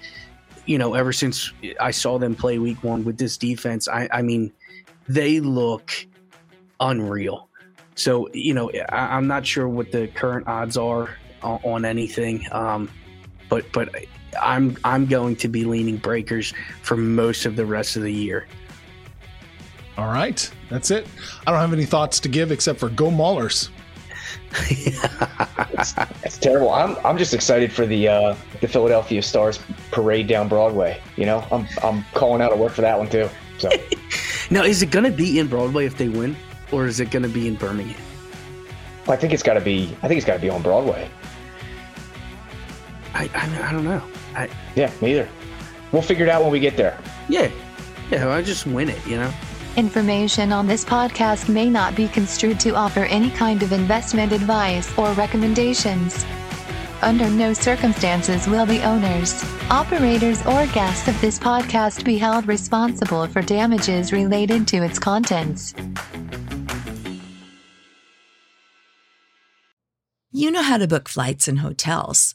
you 0.67 0.79
know, 0.79 0.95
ever 0.95 1.13
since 1.13 1.53
I 1.81 1.91
saw 1.91 2.19
them 2.19 2.35
play 2.35 2.59
week 2.59 2.83
one 2.83 3.05
with 3.05 3.19
this 3.19 3.37
defense, 3.37 3.89
I, 3.89 4.09
I 4.13 4.23
mean, 4.23 4.53
they 5.09 5.41
look 5.41 5.93
unreal. 6.81 7.49
So, 7.95 8.29
you 8.33 8.55
know, 8.55 8.71
I, 8.91 9.17
am 9.17 9.27
not 9.27 9.45
sure 9.47 9.69
what 9.69 9.93
the 9.93 10.09
current 10.09 10.47
odds 10.49 10.77
are 10.77 11.11
on, 11.43 11.61
on 11.65 11.85
anything. 11.85 12.47
Um, 12.53 12.91
but, 13.49 13.71
but 13.73 13.95
I'm, 14.41 14.77
I'm 14.85 15.07
going 15.07 15.37
to 15.37 15.49
be 15.49 15.65
leaning 15.65 15.97
Breakers 15.97 16.55
for 16.83 16.97
most 16.97 17.47
of 17.47 17.57
the 17.57 17.67
rest 17.67 17.97
of 17.97 18.03
the 18.03 18.13
year. 18.13 18.47
All 20.01 20.09
right, 20.09 20.51
that's 20.71 20.91
it. 20.91 21.07
I 21.47 21.51
don't 21.51 21.61
have 21.61 21.75
any 21.75 21.85
thoughts 21.85 22.21
to 22.21 22.29
give 22.31 22.51
except 22.53 22.81
for 22.81 22.89
go 22.89 23.11
Maulers. 23.11 23.69
it's, 24.71 25.95
it's, 26.25 26.39
terrible. 26.39 26.71
I'm 26.71 26.97
I'm 27.05 27.19
just 27.19 27.35
excited 27.35 27.71
for 27.71 27.85
the 27.85 28.09
uh, 28.09 28.35
the 28.63 28.67
Philadelphia 28.67 29.21
Stars 29.21 29.61
parade 29.91 30.27
down 30.27 30.49
Broadway. 30.49 31.03
You 31.17 31.27
know, 31.27 31.47
I'm 31.53 31.69
I'm 31.83 32.03
calling 32.15 32.41
out 32.41 32.51
a 32.51 32.57
work 32.57 32.73
for 32.73 32.81
that 32.81 32.99
one 32.99 33.11
too. 33.11 33.29
So 33.59 33.69
now, 34.51 34.63
is 34.63 34.81
it 34.81 34.91
going 34.91 35.05
to 35.05 35.11
be 35.11 35.39
in 35.39 35.49
Broadway 35.49 35.85
if 35.85 35.99
they 35.99 36.09
win, 36.09 36.35
or 36.73 36.87
is 36.87 36.99
it 36.99 37.11
going 37.11 37.25
to 37.25 37.29
be 37.29 37.47
in 37.47 37.57
Birmingham? 37.57 38.01
I 39.07 39.17
think 39.17 39.35
it's 39.35 39.43
got 39.43 39.55
to 39.55 39.61
be. 39.61 39.95
I 40.03 40.09
think 40.09 40.17
it's 40.17 40.27
got 40.27 40.37
to 40.37 40.41
be 40.41 40.49
on 40.49 40.63
Broadway. 40.63 41.11
I, 43.13 43.29
I 43.35 43.69
I 43.69 43.73
don't 43.73 43.85
know. 43.85 44.03
I 44.35 44.49
yeah, 44.77 44.91
neither. 45.03 45.29
We'll 45.93 46.01
figure 46.01 46.25
it 46.25 46.31
out 46.31 46.41
when 46.41 46.53
we 46.53 46.59
get 46.59 46.79
there. 46.79 46.99
Yeah, 47.29 47.51
yeah. 48.11 48.31
I 48.31 48.41
just 48.41 48.67
win 48.67 48.89
it. 48.89 49.07
You 49.07 49.19
know. 49.19 49.35
Information 49.77 50.53
on 50.53 50.67
this 50.67 50.85
podcast 50.85 51.49
may 51.49 51.71
not 51.71 51.95
be 51.95 52.09
construed 52.09 52.59
to 52.61 52.75
offer 52.75 53.05
any 53.05 53.31
kind 53.31 53.63
of 53.63 53.73
investment 53.73 54.33
advice 54.33 54.91
or 54.99 55.13
recommendations. 55.13 56.27
Under 57.03 57.31
no 57.31 57.53
circumstances 57.53 58.49
will 58.49 58.67
the 58.67 58.83
owners, 58.83 59.43
operators, 59.71 60.45
or 60.45 60.67
guests 60.67 61.07
of 61.07 61.19
this 61.21 61.39
podcast 61.39 62.05
be 62.05 62.19
held 62.19 62.49
responsible 62.49 63.27
for 63.29 63.43
damages 63.43 64.13
related 64.13 64.67
to 64.69 64.79
its 64.79 64.99
contents. 64.99 65.73
You 70.33 70.51
know 70.51 70.63
how 70.63 70.79
to 70.79 70.89
book 70.89 71.09
flights 71.09 71.49
and 71.49 71.61
hotels. 71.61 72.35